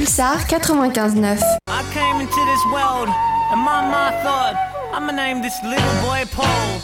Pulsar 0.00 0.38
95.9. 0.48 1.42
I 1.68 1.82
came 1.92 2.22
into 2.24 2.42
this 2.48 2.64
world 2.72 3.08
and 3.52 3.60
my 3.60 3.84
mind 3.84 4.16
thought 4.24 4.56
I'ma 4.94 5.12
name 5.12 5.42
this 5.42 5.60
little 5.62 5.96
boy 6.00 6.24
Paul. 6.32 6.80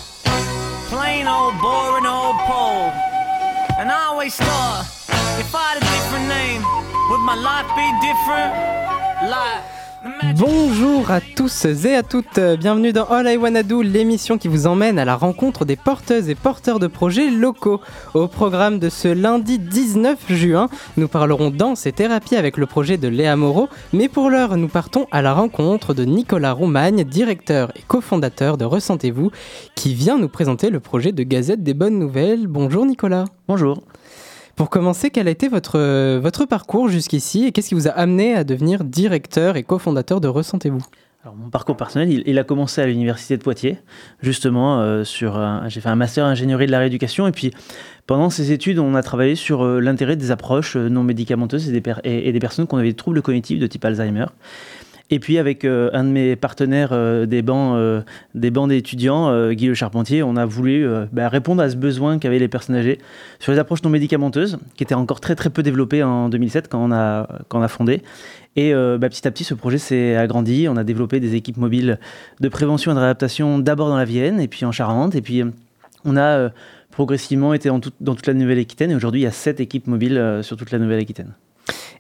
Plain 0.93 1.27
old 1.27 1.57
boring 1.65 2.05
old 2.05 2.37
Paul. 2.45 2.93
And 3.81 3.91
I 3.91 4.05
always 4.13 4.37
thought 4.37 4.85
if 5.41 5.49
I 5.55 5.65
had 5.73 5.77
a 5.81 5.87
different 5.97 6.29
name, 6.29 6.61
would 7.09 7.25
my 7.25 7.37
life 7.41 7.69
be 7.73 7.89
different? 8.05 8.53
Bonjour 10.39 11.11
à 11.11 11.21
tous 11.21 11.65
et 11.65 11.95
à 11.95 12.03
toutes, 12.03 12.39
bienvenue 12.59 12.93
dans 12.93 13.07
All 13.07 13.27
I 13.27 13.37
Wanna 13.37 13.63
Do, 13.63 13.83
l'émission 13.83 14.39
qui 14.39 14.49
vous 14.49 14.67
emmène 14.67 14.99
à 14.99 15.05
la 15.05 15.17
rencontre 15.17 15.65
des 15.65 15.77
porteuses 15.77 16.29
et 16.29 16.35
porteurs 16.35 16.79
de 16.79 16.87
projets 16.87 17.31
locaux. 17.31 17.81
Au 18.15 18.29
programme 18.29 18.79
de 18.79 18.89
ce 18.89 19.09
lundi 19.09 19.59
19 19.59 20.33
juin, 20.33 20.69
nous 20.97 21.09
parlerons 21.09 21.51
danse 21.51 21.87
et 21.87 21.93
thérapie 21.93 22.37
avec 22.37 22.57
le 22.57 22.67
projet 22.67 22.99
de 22.99 23.09
Léa 23.09 23.37
Moreau, 23.37 23.69
mais 23.93 24.09
pour 24.09 24.31
l'heure, 24.31 24.57
nous 24.57 24.69
partons 24.69 25.07
à 25.11 25.23
la 25.23 25.33
rencontre 25.33 25.95
de 25.95 26.05
Nicolas 26.05 26.53
Roumagne, 26.53 27.05
directeur 27.05 27.73
et 27.77 27.83
cofondateur 27.87 28.57
de 28.59 28.65
Ressentez-vous, 28.65 29.31
qui 29.75 29.95
vient 29.95 30.19
nous 30.19 30.29
présenter 30.29 30.71
le 30.71 30.81
projet 30.81 31.13
de 31.13 31.23
Gazette 31.23 31.63
des 31.63 31.75
Bonnes 31.75 31.99
Nouvelles. 31.99 32.47
Bonjour 32.47 32.87
Nicolas. 32.87 33.25
Bonjour. 33.49 33.83
Pour 34.57 34.71
commencer, 34.71 35.11
quel 35.11 35.29
a 35.29 35.31
été 35.31 35.49
votre, 35.49 35.79
votre 36.17 36.47
parcours 36.47 36.89
jusqu'ici 36.89 37.45
et 37.45 37.53
qu'est-ce 37.53 37.69
qui 37.69 37.75
vous 37.75 37.89
a 37.89 37.91
amené 37.91 38.35
à 38.35 38.43
devenir 38.43 38.85
directeur 38.85 39.57
et 39.57 39.63
cofondateur 39.63 40.19
de 40.23 40.29
Ressentez-vous? 40.29 40.83
Alors, 41.23 41.37
mon 41.37 41.51
parcours 41.51 41.77
personnel, 41.77 42.23
il, 42.25 42.39
a 42.39 42.45
commencé 42.45 42.81
à 42.81 42.87
l'université 42.87 43.37
de 43.37 43.43
Poitiers, 43.43 43.79
justement, 44.23 44.81
euh, 44.81 45.05
sur 45.05 45.39
j'ai 45.67 45.81
fait 45.81 45.89
un 45.89 45.97
master 45.97 46.25
ingénierie 46.25 46.67
de 46.67 46.71
la 46.71 46.79
rééducation, 46.79 47.27
et 47.27 47.33
puis 47.33 47.51
pendant 48.07 48.31
ces 48.31 48.53
études, 48.53 48.79
on 48.79 48.95
a 48.95 49.03
travaillé 49.03 49.35
sur 49.35 49.63
euh, 49.63 49.81
l'intérêt 49.81 50.15
des 50.15 50.31
approches 50.31 50.77
euh, 50.77 50.89
non 50.89 51.03
médicamenteuses 51.03 51.69
et 51.69 51.81
des, 51.81 51.83
et 52.05 52.33
des 52.33 52.39
personnes 52.39 52.69
qui 52.69 52.77
avaient 52.77 52.85
des 52.85 52.95
troubles 52.95 53.21
cognitifs 53.21 53.59
de 53.59 53.67
type 53.67 53.85
Alzheimer. 53.85 54.27
Et 55.11 55.21
puis 55.21 55.39
avec 55.39 55.65
euh, 55.65 55.89
un 55.93 56.03
de 56.03 56.09
mes 56.09 56.35
partenaires 56.35 56.89
euh, 56.91 57.27
des 57.27 57.41
bancs 57.41 57.77
euh, 57.77 58.03
des 58.35 58.51
bancs 58.51 58.69
d'étudiants, 58.69 59.51
Guy 59.53 59.67
Le 59.67 59.75
Charpentier, 59.75 60.23
on 60.23 60.37
a 60.37 60.45
voulu 60.45 60.87
bah, 61.13 61.29
répondre 61.29 61.63
à 61.63 61.71
ce 61.71 61.77
besoin 61.77 62.19
qu'avaient 62.19 62.39
les 62.39 62.49
personnes 62.49 62.77
âgées 62.77 62.99
sur 63.39 63.53
les 63.53 63.59
approches 63.59 63.83
non 63.83 63.91
médicamenteuses, 63.91 64.59
qui 64.77 64.83
étaient 64.83 64.95
encore 64.95 65.21
très 65.21 65.35
très 65.37 65.51
peu 65.51 65.63
développées 65.63 66.03
en 66.03 66.29
2007 66.29 66.69
quand 66.69 66.83
on 66.83 66.93
a, 66.93 67.29
quand 67.49 67.61
on 67.61 67.63
a 67.63 67.69
fondé. 67.69 68.03
Et 68.57 68.73
bah, 68.73 69.09
petit 69.09 69.27
à 69.29 69.31
petit, 69.31 69.45
ce 69.45 69.55
projet 69.55 69.79
s'est 69.79 70.17
agrandi. 70.17 70.67
On 70.69 70.77
a 70.77 70.85
développé 70.85 71.21
des 71.21 71.35
équipes 71.35 71.59
mobiles 71.59 71.99
de 72.41 72.49
prévention 72.49 72.93
et 72.93 72.95
de 72.95 73.01
réadaptation 73.01 73.59
d'abord 73.59 73.89
dans 73.89 73.99
la 73.99 74.07
Vienne 74.07 74.41
et 74.41 74.49
puis 74.49 74.65
en 74.65 74.73
Charente. 74.73 75.15
Et 75.15 75.23
puis 75.23 75.43
on 76.05 76.17
a 76.17 76.51
progressivement 76.91 77.55
été 77.55 77.69
dans 77.69 77.81
toute 78.15 78.27
la 78.27 78.35
Nouvelle-Aquitaine. 78.35 78.91
Et 78.91 78.95
aujourd'hui, 78.95 79.21
il 79.23 79.25
y 79.25 79.29
a 79.29 79.33
sept 79.33 79.61
équipes 79.61 79.87
mobiles 79.87 80.41
sur 80.43 80.57
toute 80.57 80.71
la 80.71 80.79
Nouvelle-Aquitaine. 80.79 81.33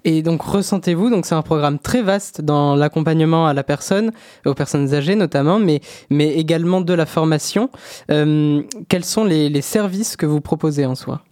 Et 0.06 0.22
donc 0.22 0.40
ressentez-vous, 0.40 1.10
donc 1.10 1.26
c'est 1.26 1.34
un 1.34 1.42
programme 1.42 1.80
très 1.80 2.00
vaste 2.00 2.40
dans 2.40 2.76
l'accompagnement 2.76 3.48
à 3.48 3.52
la 3.52 3.64
personne, 3.64 4.12
aux 4.46 4.54
personnes 4.54 4.94
âgées 4.94 5.16
notamment, 5.16 5.58
mais, 5.58 5.80
mais 6.10 6.32
également 6.34 6.80
de 6.80 6.94
la 6.94 7.06
formation. 7.06 7.70
Euh, 8.12 8.62
quels 8.88 9.04
sont 9.04 9.24
les, 9.24 9.48
les 9.48 9.62
services 9.62 10.16
que 10.16 10.24
vous 10.24 10.40
proposez 10.40 10.86
en 10.86 10.94
soi? 10.94 11.22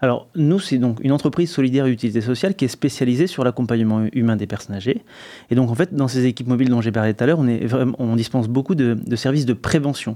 Alors, 0.00 0.28
nous, 0.34 0.58
c'est 0.58 0.78
donc 0.78 0.98
une 1.02 1.12
entreprise 1.12 1.50
solidaire 1.50 1.86
et 1.86 1.90
utilité 1.90 2.20
sociale 2.20 2.54
qui 2.54 2.64
est 2.64 2.68
spécialisée 2.68 3.26
sur 3.26 3.44
l'accompagnement 3.44 4.04
humain 4.12 4.36
des 4.36 4.46
personnes 4.46 4.74
âgées. 4.74 5.02
Et 5.50 5.54
donc, 5.54 5.70
en 5.70 5.74
fait, 5.74 5.94
dans 5.94 6.08
ces 6.08 6.26
équipes 6.26 6.48
mobiles 6.48 6.68
dont 6.68 6.80
j'ai 6.80 6.92
parlé 6.92 7.14
tout 7.14 7.24
à 7.24 7.26
l'heure, 7.26 7.38
on, 7.38 8.16
dispense 8.16 8.48
beaucoup 8.48 8.74
de, 8.74 8.98
services 9.16 9.46
de 9.46 9.54
prévention. 9.54 10.14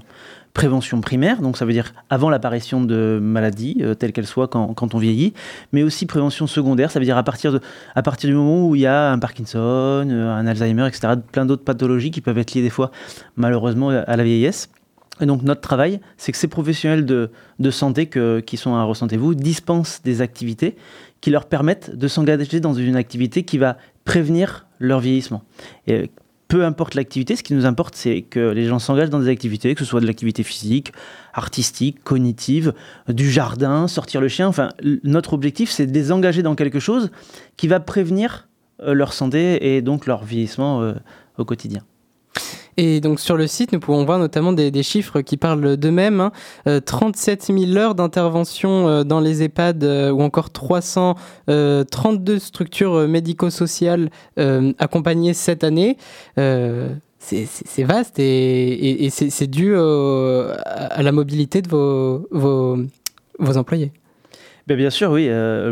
Prévention 0.53 0.99
primaire, 0.99 1.41
donc 1.41 1.57
ça 1.57 1.65
veut 1.65 1.73
dire 1.73 1.93
avant 2.09 2.29
l'apparition 2.29 2.81
de 2.81 3.19
maladies, 3.21 3.77
euh, 3.81 3.93
telles 3.93 4.13
qu'elles 4.13 4.25
soient 4.25 4.47
quand, 4.47 4.73
quand, 4.73 4.95
on 4.95 4.97
vieillit, 4.97 5.33
mais 5.73 5.83
aussi 5.83 6.07
prévention 6.07 6.47
secondaire, 6.47 6.89
ça 6.89 6.97
veut 6.97 7.05
dire 7.05 7.17
à 7.17 7.23
partir, 7.23 7.51
de, 7.51 7.61
à 7.93 8.01
partir 8.01 8.31
du 8.31 8.35
moment 8.35 8.67
où 8.67 8.75
il 8.75 8.81
y 8.81 8.87
a 8.87 9.11
un 9.11 9.19
Parkinson, 9.19 10.07
euh, 10.09 10.31
un 10.31 10.47
Alzheimer, 10.47 10.87
etc., 10.87 11.13
plein 11.31 11.45
d'autres 11.45 11.63
pathologies 11.63 12.09
qui 12.09 12.21
peuvent 12.21 12.37
être 12.39 12.55
liées 12.55 12.63
des 12.63 12.71
fois, 12.71 12.89
malheureusement, 13.37 13.89
à 13.89 14.15
la 14.17 14.23
vieillesse. 14.23 14.69
Et 15.21 15.25
donc 15.25 15.43
notre 15.43 15.61
travail, 15.61 15.99
c'est 16.17 16.31
que 16.31 16.37
ces 16.37 16.47
professionnels 16.47 17.05
de, 17.05 17.29
santé 17.71 18.09
qui 18.45 18.57
sont 18.57 18.75
à 18.75 18.83
Ressentez-vous 18.83 19.35
dispensent 19.35 20.01
des 20.03 20.21
activités 20.21 20.75
qui 21.21 21.29
leur 21.29 21.45
permettent 21.45 21.95
de 21.95 22.07
s'engager 22.07 22.59
dans 22.59 22.73
une 22.73 22.95
activité 22.95 23.43
qui 23.43 23.57
va 23.57 23.77
prévenir 24.05 24.65
leur 24.79 24.99
vieillissement. 24.99 25.43
Et 25.87 26.09
peu 26.47 26.65
importe 26.65 26.95
l'activité, 26.95 27.35
ce 27.35 27.43
qui 27.43 27.53
nous 27.53 27.65
importe, 27.65 27.95
c'est 27.95 28.23
que 28.23 28.39
les 28.39 28.65
gens 28.65 28.79
s'engagent 28.79 29.11
dans 29.11 29.19
des 29.19 29.29
activités, 29.29 29.75
que 29.75 29.81
ce 29.81 29.85
soit 29.85 30.01
de 30.01 30.07
l'activité 30.07 30.41
physique, 30.41 30.91
artistique, 31.33 32.03
cognitive, 32.03 32.73
du 33.07 33.29
jardin, 33.29 33.87
sortir 33.87 34.19
le 34.19 34.29
chien. 34.29 34.47
Enfin, 34.47 34.69
notre 35.03 35.33
objectif, 35.33 35.69
c'est 35.69 35.85
de 35.85 35.93
les 35.93 36.11
engager 36.11 36.41
dans 36.41 36.55
quelque 36.55 36.79
chose 36.79 37.11
qui 37.55 37.67
va 37.67 37.79
prévenir 37.79 38.47
euh, 38.81 38.93
leur 38.93 39.13
santé 39.13 39.75
et 39.75 39.83
donc 39.83 40.07
leur 40.07 40.23
vieillissement 40.23 40.81
euh, 40.81 40.93
au 41.37 41.45
quotidien. 41.45 41.83
Et 42.81 43.01
donc 43.01 43.19
sur 43.19 43.35
le 43.35 43.45
site, 43.45 43.73
nous 43.73 43.81
pouvons 43.81 44.05
voir 44.05 44.19
notamment 44.19 44.53
des, 44.53 44.83
chiffres 44.83 45.19
qui 45.19 45.35
parlent 45.35 45.75
d'eux-mêmes. 45.75 46.29
37 46.85 47.49
hein. 47.49 47.57
000 47.59 47.71
euh, 47.71 47.75
heures 47.75 47.93
d'intervention 47.93 48.87
euh, 48.87 49.03
dans 49.03 49.19
les 49.19 49.43
EHPAD 49.43 49.83
euh, 49.83 50.11
ou 50.11 50.21
encore 50.21 50.49
332 50.49 52.39
structures 52.39 53.05
médico-sociales 53.05 54.09
accompagnées 54.77 55.33
cette 55.33 55.65
année. 55.65 55.97
c'est 56.37 57.83
vaste 57.83 58.17
et, 58.17 59.09
c'est 59.11 59.47
dû 59.47 59.75
à 59.75 61.03
la 61.03 61.11
mobilité 61.11 61.61
de 61.61 61.67
vos, 61.67 62.77
employés. 63.57 63.91
Ben, 64.67 64.77
bien 64.77 64.89
sûr, 64.89 65.11
oui. 65.11 65.29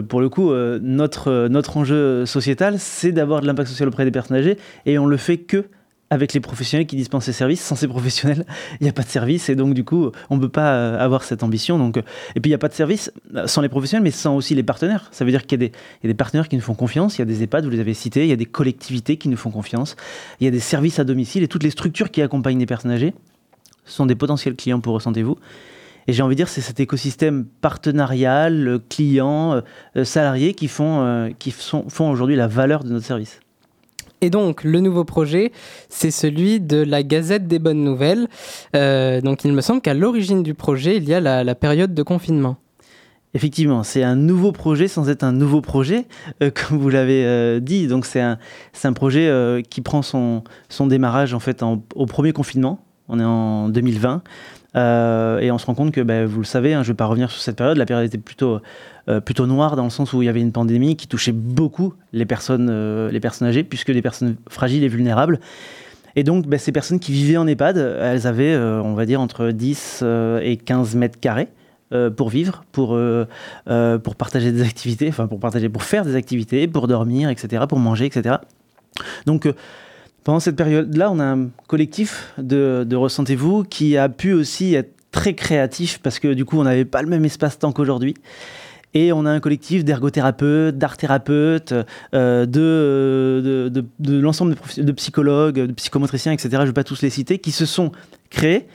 pour 0.09 0.19
le 0.19 0.27
coup, 0.27 0.51
notre, 0.81 1.47
notre 1.47 1.77
enjeu 1.77 2.25
sociétal, 2.25 2.79
c'est 2.79 3.13
d'avoir 3.13 3.39
de 3.39 3.47
l'impact 3.47 3.69
social 3.69 3.87
auprès 3.87 4.03
des 4.03 4.11
personnes 4.11 4.35
âgées 4.35 4.57
et 4.85 4.99
on 4.99 5.05
le 5.05 5.15
fait 5.15 5.37
que 5.37 5.67
avec 6.09 6.33
les 6.33 6.39
professionnels 6.39 6.87
qui 6.87 6.95
dispensent 6.95 7.25
ces 7.25 7.33
services. 7.33 7.61
Sans 7.61 7.75
ces 7.75 7.87
professionnels, 7.87 8.45
il 8.79 8.83
n'y 8.83 8.89
a 8.89 8.93
pas 8.93 9.03
de 9.03 9.09
service 9.09 9.49
et 9.49 9.55
donc 9.55 9.73
du 9.73 9.83
coup, 9.83 10.11
on 10.29 10.35
ne 10.35 10.41
peut 10.41 10.49
pas 10.49 10.73
euh, 10.73 10.99
avoir 10.99 11.23
cette 11.23 11.43
ambition. 11.43 11.77
Donc, 11.77 11.97
euh, 11.97 12.01
et 12.35 12.39
puis 12.39 12.49
il 12.49 12.51
n'y 12.51 12.55
a 12.55 12.59
pas 12.59 12.69
de 12.69 12.73
service 12.73 13.11
euh, 13.35 13.47
sans 13.47 13.61
les 13.61 13.69
professionnels, 13.69 14.03
mais 14.03 14.11
sans 14.11 14.35
aussi 14.35 14.55
les 14.55 14.63
partenaires. 14.63 15.09
Ça 15.11 15.25
veut 15.25 15.31
dire 15.31 15.45
qu'il 15.45 15.61
y, 15.61 15.65
a 15.65 15.69
des 16.07 16.13
partenaires 16.13 16.47
qui 16.47 16.55
nous 16.55 16.61
font 16.61 16.75
confiance. 16.75 17.17
Il 17.17 17.19
y 17.19 17.21
a 17.23 17.25
des 17.25 17.43
EHPAD, 17.43 17.65
vous 17.65 17.71
les 17.71 17.79
avez 17.79 17.93
cités, 17.93 18.23
il 18.23 18.29
y 18.29 18.33
a 18.33 18.37
des 18.37 18.45
collectivités 18.45 19.17
qui 19.17 19.29
nous 19.29 19.37
font 19.37 19.51
confiance. 19.51 19.95
Il 20.39 20.45
y 20.45 20.47
a 20.47 20.51
des 20.51 20.59
services 20.59 20.99
à 20.99 21.03
domicile 21.03 21.43
et 21.43 21.47
toutes 21.47 21.63
les 21.63 21.71
structures 21.71 22.11
qui 22.11 22.21
accompagnent 22.21 22.59
les 22.59 22.65
personnes 22.65 22.91
âgées 22.91 23.13
sont 23.85 24.05
des 24.05 24.15
potentiels 24.15 24.55
clients 24.55 24.81
pour 24.81 24.95
Ressentez-vous. 24.95 25.37
Et 26.07 26.13
j'ai 26.13 26.21
envie 26.21 26.35
de 26.35 26.37
dire, 26.37 26.47
c'est 26.47 26.61
cet 26.61 26.79
écosystème 26.79 27.45
partenarial, 27.61 28.79
client, 28.89 29.61
salarié 30.03 30.53
qui 30.53 30.69
font 30.69 31.27
aujourd'hui 31.99 32.37
la 32.37 32.47
valeur 32.47 32.85
de 32.85 32.91
notre 32.91 33.05
service. 33.05 33.41
Et 34.21 34.29
donc, 34.29 34.63
le 34.63 34.79
nouveau 34.79 35.03
projet, 35.03 35.51
c'est 35.89 36.11
celui 36.11 36.59
de 36.59 36.77
la 36.77 37.03
Gazette 37.03 37.47
des 37.47 37.59
Bonnes 37.59 37.83
Nouvelles. 37.83 38.27
Euh, 38.75 39.21
donc, 39.21 39.45
il 39.45 39.53
me 39.53 39.61
semble 39.61 39.81
qu'à 39.81 39.93
l'origine 39.93 40.41
du 40.41 40.53
projet, 40.53 40.97
il 40.97 41.07
y 41.07 41.13
a 41.13 41.19
la, 41.19 41.55
période 41.55 41.93
de 41.93 42.03
confinement. 42.03 42.57
Effectivement, 43.33 43.83
c'est 43.83 44.03
un 44.03 44.15
nouveau 44.15 44.51
projet 44.51 44.87
sans 44.87 45.09
être 45.09 45.23
un 45.23 45.33
nouveau 45.33 45.61
projet, 45.61 46.07
euh, 46.41 46.49
comme 46.69 46.79
vous 46.79 46.89
l'avez 46.89 47.25
euh, 47.25 47.59
dit. 47.59 47.87
Donc, 47.87 48.05
c'est 48.05 48.21
un, 48.21 48.39
un, 48.83 48.93
projet 48.93 49.61
qui 49.69 49.81
prend 49.81 50.01
son, 50.01 50.43
son 50.69 50.87
démarrage 50.87 51.33
en 51.33 51.39
fait 51.39 51.61
au 51.61 52.05
premier 52.05 52.33
confinement. 52.33 52.79
On 53.09 53.19
est 53.19 53.23
en 53.23 53.69
2020. 53.69 54.23
et 54.75 55.51
on 55.51 55.57
se 55.59 55.65
rend 55.65 55.75
compte 55.75 55.91
que, 55.91 56.01
ben, 56.01 56.25
vous 56.25 56.39
le 56.39 56.45
savez, 56.45 56.73
hein, 56.73 56.81
je 56.81 56.89
ne 56.89 56.93
vais 56.93 56.97
pas 56.97 57.05
revenir 57.05 57.29
sur 57.29 57.41
cette 57.41 57.57
période, 57.57 57.77
la 57.77 57.85
période 57.85 58.07
était 58.07 58.17
plutôt 58.17 58.59
euh, 59.09 59.21
plutôt 59.21 59.45
noir 59.45 59.77
dans 59.77 59.85
le 59.85 59.89
sens 59.89 60.11
où 60.11 60.21
il 60.21 60.25
y 60.25 60.29
avait 60.29 60.41
une 60.41 60.51
pandémie 60.51 60.97
qui 60.97 61.07
touchait 61.07 61.31
beaucoup 61.31 61.93
les 62.11 62.25
personnes, 62.25 62.67
euh, 62.69 63.09
les 63.09 63.21
personnes 63.21 63.47
âgées, 63.47 63.63
puisque 63.63 63.87
les 63.87 64.01
personnes 64.01 64.35
fragiles 64.49 64.83
et 64.83 64.89
vulnérables. 64.89 65.39
Et 66.17 66.23
donc, 66.23 66.45
bah, 66.45 66.57
ces 66.57 66.73
personnes 66.73 66.99
qui 66.99 67.13
vivaient 67.13 67.37
en 67.37 67.47
EHPAD, 67.47 67.77
elles 67.77 68.27
avaient, 68.27 68.53
euh, 68.53 68.81
on 68.83 68.95
va 68.95 69.05
dire, 69.05 69.21
entre 69.21 69.51
10 69.51 70.03
et 70.41 70.57
15 70.57 70.95
mètres 70.95 71.19
carrés 71.19 71.47
pour 72.17 72.27
vivre, 72.27 72.65
pour, 72.73 72.99
pour 74.03 74.15
partager 74.17 74.51
des 74.51 74.61
activités, 74.61 75.07
enfin 75.07 75.25
pour 75.27 75.39
partager, 75.39 75.69
pour 75.69 75.83
faire 75.83 76.03
des 76.03 76.15
activités, 76.15 76.67
pour 76.67 76.85
dormir, 76.85 77.29
etc., 77.29 77.63
pour 77.69 77.79
manger, 77.79 78.07
etc. 78.07 78.35
Donc, 79.25 79.47
pendant 80.25 80.41
cette 80.41 80.57
période-là, 80.57 81.09
on 81.09 81.19
a 81.21 81.23
un 81.23 81.47
collectif 81.67 82.33
de 82.37 82.93
Ressentez-vous 82.93 83.63
qui 83.63 83.95
a 83.95 84.09
pu 84.09 84.33
aussi 84.33 84.73
être 84.73 84.97
très 85.11 85.33
créatif 85.33 85.99
parce 86.03 86.19
que 86.19 86.33
du 86.33 86.43
coup, 86.43 86.59
on 86.59 86.63
n'avait 86.63 86.83
pas 86.83 87.01
le 87.01 87.07
même 87.07 87.23
espace-temps 87.23 87.71
qu'aujourd'hui. 87.71 88.15
Et 88.93 89.11
on 89.11 89.25
a 89.25 89.31
un 89.31 89.39
collectif 89.39 89.83
d'ergothérapeutes, 89.83 90.77
d'art-thérapeutes, 90.77 91.73
euh, 92.13 92.45
de, 92.45 93.69
de, 93.69 94.19
l'ensemble 94.19 94.55
de, 94.77 94.91
psychologues, 94.93 95.59
de 95.59 95.73
psychomotriciens, 95.73 96.31
etc. 96.31 96.49
Je 96.53 96.57
ne 96.61 96.65
vais 96.65 96.73
pas 96.73 96.83
tous 96.83 97.01
les 97.01 97.09
citer, 97.09 97.39
qui 97.39 97.51
se 97.51 97.65
sont 97.65 97.91
créés 98.29 98.67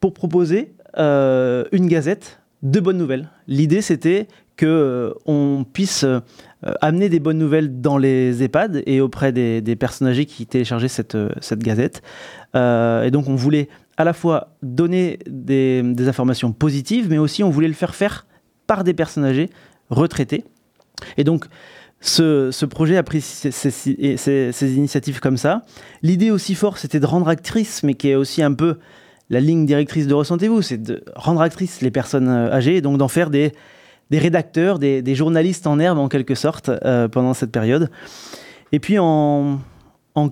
pour 0.00 0.14
proposer 0.14 0.74
euh, 0.98 1.64
une 1.72 1.86
gazette 1.86 2.40
de 2.62 2.80
bonnes 2.80 2.98
nouvelles. 2.98 3.28
L'idée, 3.46 3.82
c'était 3.82 4.26
qu'on 4.58 4.66
euh, 4.66 5.64
puisse 5.72 6.04
amener 6.80 7.08
des 7.08 7.18
bonnes 7.18 7.38
nouvelles 7.38 7.80
dans 7.80 7.98
les 7.98 8.42
EHPAD 8.42 8.82
et 8.86 9.00
auprès 9.00 9.32
des, 9.32 9.76
personnes 9.76 10.08
âgées 10.08 10.26
qui 10.26 10.46
téléchargeaient 10.46 10.88
cette, 10.88 11.16
gazette. 11.58 12.02
et 12.54 13.10
donc, 13.10 13.28
on 13.28 13.36
voulait 13.36 13.68
à 13.96 14.04
la 14.04 14.12
fois 14.12 14.54
donner 14.62 15.18
des 15.26 16.08
informations 16.08 16.52
positives, 16.52 17.08
mais 17.08 17.18
aussi 17.18 17.42
on 17.42 17.50
voulait 17.50 17.68
le 17.68 17.74
faire 17.74 17.94
faire 17.94 18.26
par 18.66 18.84
des 18.84 18.94
personnes 18.94 19.24
âgées 19.24 19.50
retraitées. 19.90 20.44
Et 21.16 21.24
donc, 21.24 21.46
ce, 22.02 22.64
projet 22.64 22.96
a 22.96 23.02
pris 23.02 23.20
ces, 23.20 24.76
initiatives 24.76 25.20
comme 25.20 25.36
ça. 25.36 25.62
L'idée 26.02 26.30
aussi 26.30 26.54
forte, 26.54 26.78
c'était 26.78 27.00
de 27.00 27.06
rendre 27.06 27.28
actrice, 27.28 27.82
mais 27.82 27.94
qui 27.94 28.10
est 28.10 28.14
aussi 28.14 28.42
un 28.42 28.52
peu 28.52 28.78
la 29.30 29.40
ligne 29.40 29.64
directrice 29.66 30.06
de 30.06 30.14
Ressentez-vous, 30.14 30.62
c'est 30.62 30.82
de 30.82 31.04
rendre 31.14 31.40
actrice 31.40 31.80
les 31.80 31.90
personnes 31.90 32.28
euh, 32.28 32.52
âgées, 32.52 32.76
et 32.76 32.80
donc 32.80 32.98
d'en 32.98 33.08
faire 33.08 33.30
des, 33.30 33.52
rédacteurs, 34.10 34.78
des, 34.78 35.14
journalistes 35.14 35.66
en 35.66 35.78
herbe 35.78 35.98
en 35.98 36.08
quelque 36.08 36.34
sorte 36.34 36.68
euh, 36.68 37.08
pendant 37.08 37.34
cette 37.34 37.52
période. 37.52 37.88
Et 38.72 38.80
puis 38.80 38.98
en, 38.98 39.60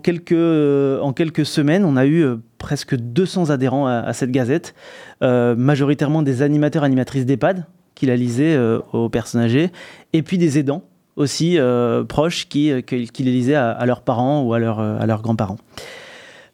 quelques, 0.03 0.33
euh, 0.33 1.13
quelques 1.13 1.47
semaines, 1.47 1.85
on 1.85 1.97
a 1.97 2.05
eu 2.05 2.27
presque 2.59 2.97
200 2.97 3.51
adhérents 3.51 3.87
à, 3.87 4.13
cette 4.13 4.33
gazette, 4.33 4.75
majoritairement 5.23 6.23
des 6.23 6.43
animateurs, 6.43 6.85
animatrices 6.85 7.25
d'EHPAD 7.25 7.65
qui 8.01 8.07
la 8.07 8.17
lisaient 8.17 8.59
aux 8.95 9.11
personnes 9.11 9.43
âgées, 9.43 9.71
et 10.15 10.23
puis 10.23 10.39
des 10.39 10.59
aidants 10.59 10.83
aussi 11.21 11.59
euh, 11.59 12.03
proches 12.03 12.49
qui, 12.49 12.73
euh, 12.73 12.81
les 12.91 13.09
lisaient 13.25 13.55
à, 13.55 13.85
leurs 13.85 14.01
parents 14.01 14.43
ou 14.43 14.55
à, 14.55 14.59
euh, 14.59 14.99
à 14.99 15.07
leurs 15.07 15.23
grands-parents. 15.23 15.59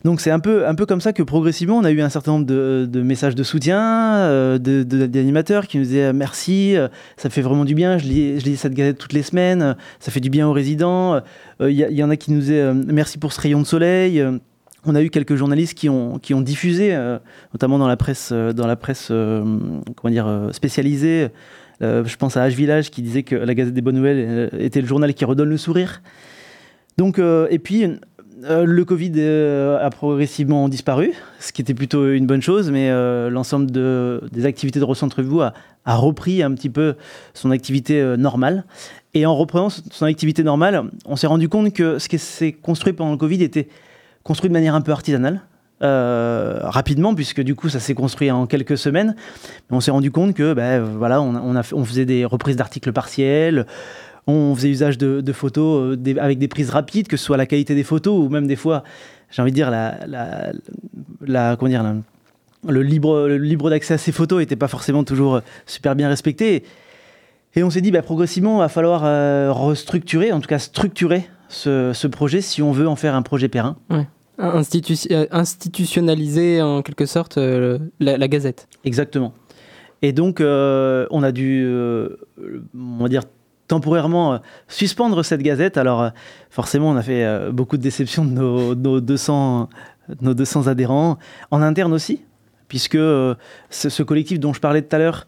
Donc 0.04 0.20
c'est 0.20 0.31
un 0.31 0.40
peu, 0.40 0.66
un 0.66 0.75
peu 0.75 0.87
comme 0.87 1.00
ça 1.00 1.12
que 1.12 1.22
progressivement 1.22 1.78
on 1.78 1.84
a 1.84 1.90
eu 1.90 2.00
un 2.00 2.08
certain 2.08 2.32
nombre 2.32 2.46
de, 2.46 3.02
messages 3.02 3.34
de 3.34 3.43
soutien, 3.43 4.58
d'animateurs 4.58 5.66
qui 5.66 5.78
nous 5.78 5.84
disaient 5.84 6.12
merci, 6.12 6.76
ça 7.16 7.28
fait 7.28 7.40
vraiment 7.40 7.64
du 7.64 7.75
bien, 7.75 7.99
je 7.99 8.04
lis, 8.04 8.38
je 8.38 8.44
lis 8.44 8.56
cette 8.56 8.75
gazette 8.75 8.99
toutes 8.99 9.14
les 9.14 9.25
semaines, 9.25 9.75
ça 9.99 10.12
fait 10.12 10.20
du 10.20 10.31
bien 10.31 10.46
aux 10.46 10.52
résidents. 10.52 11.20
Il 11.60 11.72
y, 11.72 12.04
en 12.04 12.10
a 12.10 12.16
qui 12.16 12.31
nous 12.31 12.40
disaient 12.40 12.72
merci 12.72 13.19
pour 13.19 13.32
ce 13.32 13.40
rayon 13.40 13.60
de 13.60 13.66
soleil. 13.66 14.22
On 14.87 14.94
a 14.94 15.03
eu 15.03 15.11
quelques 15.11 15.35
journalistes 15.35 15.75
qui 15.75 15.88
ont, 15.88 16.19
qui 16.19 16.33
ont 16.33 16.41
diffusé, 16.41 16.97
notamment 17.53 17.79
dans 17.79 17.88
la 17.88 17.97
presse, 17.97 18.33
dans 18.33 18.67
la 18.67 18.77
presse 18.77 19.09
comment 19.09 20.11
dire, 20.11 20.49
spécialisée, 20.53 21.31
euh, 21.83 22.05
je 22.05 22.17
pense 22.17 22.37
à 22.37 22.49
H 22.49 22.55
Village 22.55 22.91
qui 22.91 23.03
disait 23.03 23.23
que 23.23 23.35
la 23.35 23.55
Gazette 23.55 23.75
des 23.75 23.83
Bonnes 23.83 23.97
Nouvelles 23.97 24.50
euh, 24.55 24.59
était 24.59 24.81
le 24.81 24.87
journal 24.87 25.12
qui 25.15 25.25
redonne 25.25 25.49
le 25.49 25.56
sourire. 25.56 26.03
Donc, 26.97 27.19
euh, 27.19 27.47
et 27.50 27.59
puis, 27.59 27.87
le 28.43 28.85
Covid 28.85 29.21
a 29.81 29.88
progressivement 29.91 30.69
disparu, 30.69 31.12
ce 31.41 31.53
qui 31.53 31.62
était 31.62 31.75
plutôt 31.75 32.12
une 32.12 32.27
bonne 32.27 32.43
chose, 32.43 32.71
mais 32.71 32.91
l'ensemble 33.31 33.71
de, 33.71 34.21
des 34.31 34.44
activités 34.44 34.79
de 34.79 34.85
Recentre-vous 34.85 35.41
a, 35.41 35.55
repris 35.87 36.43
un 36.43 36.53
petit 36.53 36.69
peu 36.69 36.97
son 37.33 37.50
activité 37.50 38.15
normale. 38.19 38.65
Et 39.15 39.25
en 39.25 39.35
reprenant 39.35 39.71
son 39.71 40.05
activité 40.05 40.43
normale, 40.43 40.85
on 41.06 41.17
s'est 41.17 41.27
rendu 41.27 41.49
compte 41.49 41.73
que 41.73 41.99
ce 41.99 42.11
qui 42.11 42.19
s'est 42.19 42.53
construit 42.53 42.93
pendant 42.93 43.12
le 43.12 43.17
Covid 43.17 43.43
était 43.43 43.69
construit 44.26 44.50
de 44.50 44.52
manière 44.52 44.75
un 44.75 44.81
peu 44.81 44.93
artisanale. 44.93 45.40
Euh, 45.82 46.61
rapidement, 46.62 47.14
puisque 47.14 47.43
du 47.43 47.55
coup 47.55 47.69
ça 47.69 47.81
s'est 47.81 47.93
construit 47.93 48.31
en 48.31 48.46
quelques 48.46 48.78
semaines. 48.78 49.14
Mais 49.70 49.76
on 49.76 49.81
s'est 49.81 49.90
rendu 49.90 50.11
compte 50.11 50.34
que 50.34 50.55
ben, 50.55 50.82
voilà, 50.82 51.20
on, 51.20 51.55
a, 51.55 51.62
faisait 51.62 52.06
des 52.06 52.25
reprises 52.25 52.56
d'articles 52.56 52.93
partiels, 52.93 53.67
on 54.26 54.55
faisait 54.55 54.70
usage 54.70 54.96
de, 54.96 55.32
photos 55.32 55.99
euh, 55.99 56.14
avec 56.19 56.38
des 56.38 56.49
prises 56.49 56.70
rapides, 56.70 57.08
que 57.08 57.19
ce 57.19 57.25
soit 57.25 57.37
la 57.37 57.44
qualité 57.44 57.75
des 57.75 57.84
photos 57.84 58.19
ou 58.19 58.31
même 58.31 58.46
des 58.46 58.56
fois, 58.56 58.84
j'ai 59.31 59.43
envie 59.43 59.50
de 59.50 59.56
dire, 59.56 59.70
la, 59.70 59.99
la, 60.06 60.52
la 61.26 61.56
dire, 61.56 61.84
le 62.67 62.82
libre, 62.82 63.28
libre 63.28 63.69
d'accès 63.69 63.94
à 63.94 63.99
ces 63.99 64.12
photos 64.12 64.38
n'était 64.38 64.56
pas 64.56 64.69
forcément 64.69 65.05
toujours 65.05 65.43
super 65.67 65.94
bien 65.94 66.08
respecté. 66.08 66.64
Et 67.55 67.62
on 67.62 67.70
s'est 67.70 67.82
dit, 67.82 67.90
bah, 67.90 68.02
progressivement, 68.02 68.56
il 68.56 68.61
va 68.61 68.69
falloir 68.69 69.02
euh, 69.05 69.52
restructurer, 69.52 70.32
en 70.32 70.40
tout 70.40 70.49
cas 70.49 70.58
structurer 70.58 71.28
ce, 71.49 72.06
projet 72.06 72.40
si 72.40 72.62
on 72.62 72.73
veut 72.73 72.88
en 72.88 72.96
faire 72.96 73.14
un 73.14 73.23
projet 73.23 73.49
périn. 73.49 73.76
Euh, 74.38 74.62
institutionnaliser 75.31 76.61
en 76.61 76.83
quelque 76.83 77.06
sorte 77.06 77.38
euh, 77.38 77.79
la, 78.00 78.29
Gazette. 78.29 78.69
Exactement. 78.85 79.33
Et 80.03 80.12
donc, 80.12 80.41
euh, 80.41 81.06
on 81.11 81.23
a 81.23 81.33
dû, 81.33 81.67
on 81.67 82.99
va 83.03 83.09
dire, 83.09 83.23
temporairement 83.67 84.41
suspendre 84.69 85.25
cette 85.25 85.43
Gazette. 85.43 85.79
Alors, 85.79 86.11
forcément, 86.50 86.91
on 86.91 86.97
a 86.97 87.03
fait 87.03 87.50
beaucoup 87.50 87.79
de 87.79 87.83
déceptions 87.83 88.27
de 88.27 88.31
nos, 88.31 88.75
nos, 88.75 89.00
200, 89.00 89.71
nos 90.21 90.35
200 90.35 90.67
adhérents, 90.67 91.19
en 91.50 91.62
interne 91.62 91.94
aussi, 91.94 92.23
puisque 92.69 92.99
ce, 92.99 94.03
collectif 94.03 94.38
dont 94.38 94.53
je 94.53 94.61
parlais 94.61 94.83
tout 94.83 94.94
à 94.94 94.99
l'heure, 94.99 95.27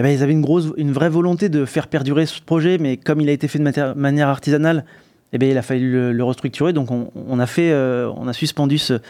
eh 0.00 0.02
ben, 0.02 0.08
ils 0.08 0.24
avaient 0.24 0.32
une, 0.32 0.42
grosse, 0.42 0.72
une 0.76 0.92
vraie 0.92 1.08
volonté 1.08 1.48
de 1.48 1.64
faire 1.64 1.86
perdurer 1.86 2.26
ce 2.26 2.42
projet, 2.42 2.78
mais 2.78 2.96
comme 2.96 3.20
il 3.20 3.28
a 3.28 3.32
été 3.32 3.46
fait 3.46 3.60
de 3.60 3.94
manière 3.94 4.28
artisanale, 4.28 4.84
eh 5.32 5.38
bien, 5.38 5.48
il 5.48 5.58
a 5.58 5.62
fallu 5.62 6.12
le, 6.12 6.24
restructurer. 6.24 6.72
Donc, 6.72 6.88
on, 6.90 7.38
a 7.38 7.46
fait, 7.46 7.70
euh, 7.70 8.10
on 8.16 8.26
a 8.28 8.32
suspendu 8.32 8.78
ce, 8.78 9.00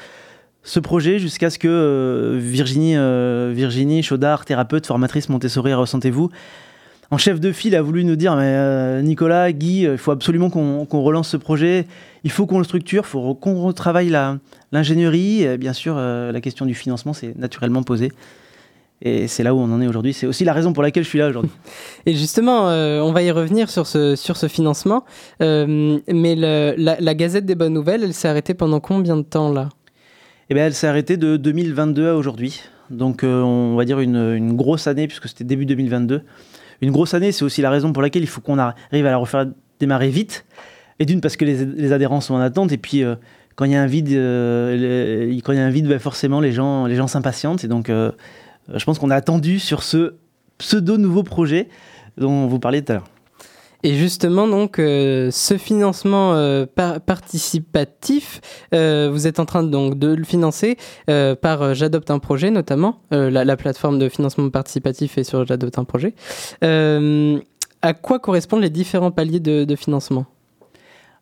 projet 0.80 1.18
jusqu'à 1.18 1.50
ce 1.50 1.58
que 1.58 1.68
euh, 1.68 2.38
Virginie, 2.38 2.96
euh, 2.96 3.52
Virginie 3.54 4.02
Chaudard, 4.02 4.44
thérapeute, 4.44 4.86
formatrice 4.86 5.28
Montessori, 5.28 5.72
ressentez-vous, 5.72 6.30
en 7.10 7.18
chef 7.18 7.40
de 7.40 7.50
file, 7.50 7.74
a 7.74 7.82
voulu 7.82 8.04
nous 8.04 8.14
dire 8.14 8.36
mais 8.36 9.02
Nicolas, 9.02 9.50
Guy, 9.50 9.82
il 9.82 9.98
faut 9.98 10.12
absolument 10.12 10.48
qu'on 10.48 11.02
relance 11.02 11.28
ce 11.28 11.36
projet. 11.36 11.86
Il 12.22 12.30
faut 12.30 12.46
qu'on 12.46 12.58
le 12.58 12.64
structure, 12.64 13.02
il 13.04 13.08
faut 13.08 13.34
qu'on 13.34 13.62
retravaille 13.62 14.14
l'ingénierie. 14.70 15.58
Bien 15.58 15.72
sûr, 15.72 15.96
la 15.96 16.40
question 16.40 16.66
du 16.66 16.74
financement 16.74 17.12
s'est 17.12 17.34
naturellement 17.36 17.82
posée. 17.82 18.12
Et 19.02 19.28
c'est 19.28 19.42
là 19.42 19.54
où 19.54 19.58
on 19.58 19.72
en 19.72 19.80
est 19.80 19.86
aujourd'hui. 19.86 20.12
C'est 20.12 20.26
aussi 20.26 20.44
la 20.44 20.52
raison 20.52 20.72
pour 20.72 20.82
laquelle 20.82 21.04
je 21.04 21.08
suis 21.08 21.18
là 21.18 21.28
aujourd'hui. 21.28 21.50
Et 22.06 22.14
justement, 22.14 22.68
euh, 22.68 23.00
on 23.00 23.12
va 23.12 23.22
y 23.22 23.30
revenir 23.30 23.70
sur 23.70 23.86
ce, 23.86 24.14
sur 24.14 24.36
ce 24.36 24.46
financement. 24.46 25.04
Euh, 25.42 25.98
mais 26.08 26.34
la, 26.36 27.14
Gazette 27.14 27.46
des 27.46 27.54
Bonnes 27.54 27.72
Nouvelles, 27.72 28.04
elle 28.04 28.14
s'est 28.14 28.28
arrêtée 28.28 28.54
pendant 28.54 28.80
combien 28.80 29.16
de 29.16 29.22
temps 29.22 29.52
là? 29.52 29.70
Eh 30.50 30.54
bien, 30.54 30.66
Elle 30.66 30.74
s'est 30.74 30.86
arrêtée 30.86 31.16
de 31.16 31.36
2022 31.36 32.08
à 32.08 32.14
aujourd'hui. 32.14 32.62
Donc 32.90 33.22
euh, 33.22 33.40
on 33.40 33.76
va 33.76 33.84
dire 33.84 34.00
une, 34.00 34.34
une 34.34 34.56
grosse 34.56 34.86
année, 34.86 35.06
puisque 35.06 35.28
c'était 35.28 35.44
début 35.44 35.64
2022. 35.64 36.22
Une 36.82 36.90
grosse 36.90 37.14
année, 37.14 37.30
c'est 37.30 37.44
aussi 37.44 37.62
la 37.62 37.70
raison 37.70 37.92
pour 37.92 38.02
laquelle 38.02 38.22
il 38.22 38.28
faut 38.28 38.40
qu'on 38.40 38.58
arrive 38.58 39.06
à 39.06 39.10
la 39.10 39.16
refaire 39.16 39.46
démarrer 39.78 40.08
vite. 40.08 40.44
Et 40.98 41.06
d'une, 41.06 41.20
parce 41.20 41.36
que 41.36 41.44
les, 41.46 41.64
les, 41.64 41.92
adhérents 41.92 42.20
sont 42.20 42.34
en 42.34 42.40
attente. 42.40 42.72
Et 42.72 42.78
puis, 42.78 43.04
quand 43.60 43.66
il 43.66 43.72
y 43.72 43.74
a 43.74 43.82
un 43.82 43.86
vide, 43.86 44.08
quand 44.08 45.52
il 45.52 45.58
y 45.58 45.60
a 45.60 45.66
un 45.66 45.70
vide 45.70 45.86
ben, 45.86 45.98
forcément, 45.98 46.40
les 46.40 46.50
gens, 46.50 46.86
les 46.86 46.96
gens 46.96 47.06
s'impatientent. 47.06 47.62
Et 47.62 47.68
donc 47.68 47.90
euh, 47.90 48.10
je 48.68 48.84
pense 48.84 48.98
qu'on 48.98 49.10
a 49.10 49.16
attendu 49.16 49.58
sur 49.58 49.82
ce 49.82 50.14
pseudo 50.58 50.96
nouveau 50.98 51.22
projet 51.22 51.68
dont 52.16 52.46
vous 52.46 52.58
parliez 52.58 52.82
tout 52.82 52.92
à 52.92 52.94
l'heure. 52.96 53.08
Et 53.82 53.94
justement, 53.94 54.46
donc, 54.46 54.78
euh, 54.78 55.30
ce 55.30 55.56
financement 55.56 56.34
euh, 56.34 56.66
participatif, 56.66 58.40
vous 58.72 59.26
êtes 59.26 59.40
en 59.40 59.46
train 59.46 59.62
donc, 59.62 59.98
de 59.98 60.08
le 60.08 60.24
financer 60.24 60.76
par 61.06 61.74
J'adopte 61.74 62.10
un 62.10 62.18
projet, 62.18 62.50
notamment. 62.50 63.00
La, 63.10 63.56
plateforme 63.56 63.98
de 63.98 64.08
financement 64.08 64.50
participatif 64.50 65.16
est 65.16 65.24
sur 65.24 65.46
J'adopte 65.46 65.78
un 65.78 65.84
projet. 65.84 66.14
à 66.62 67.94
quoi 67.94 68.18
correspondent 68.18 68.60
les 68.60 68.70
différents 68.70 69.10
paliers 69.10 69.40
de, 69.40 69.64
de 69.64 69.76
financement? 69.76 70.26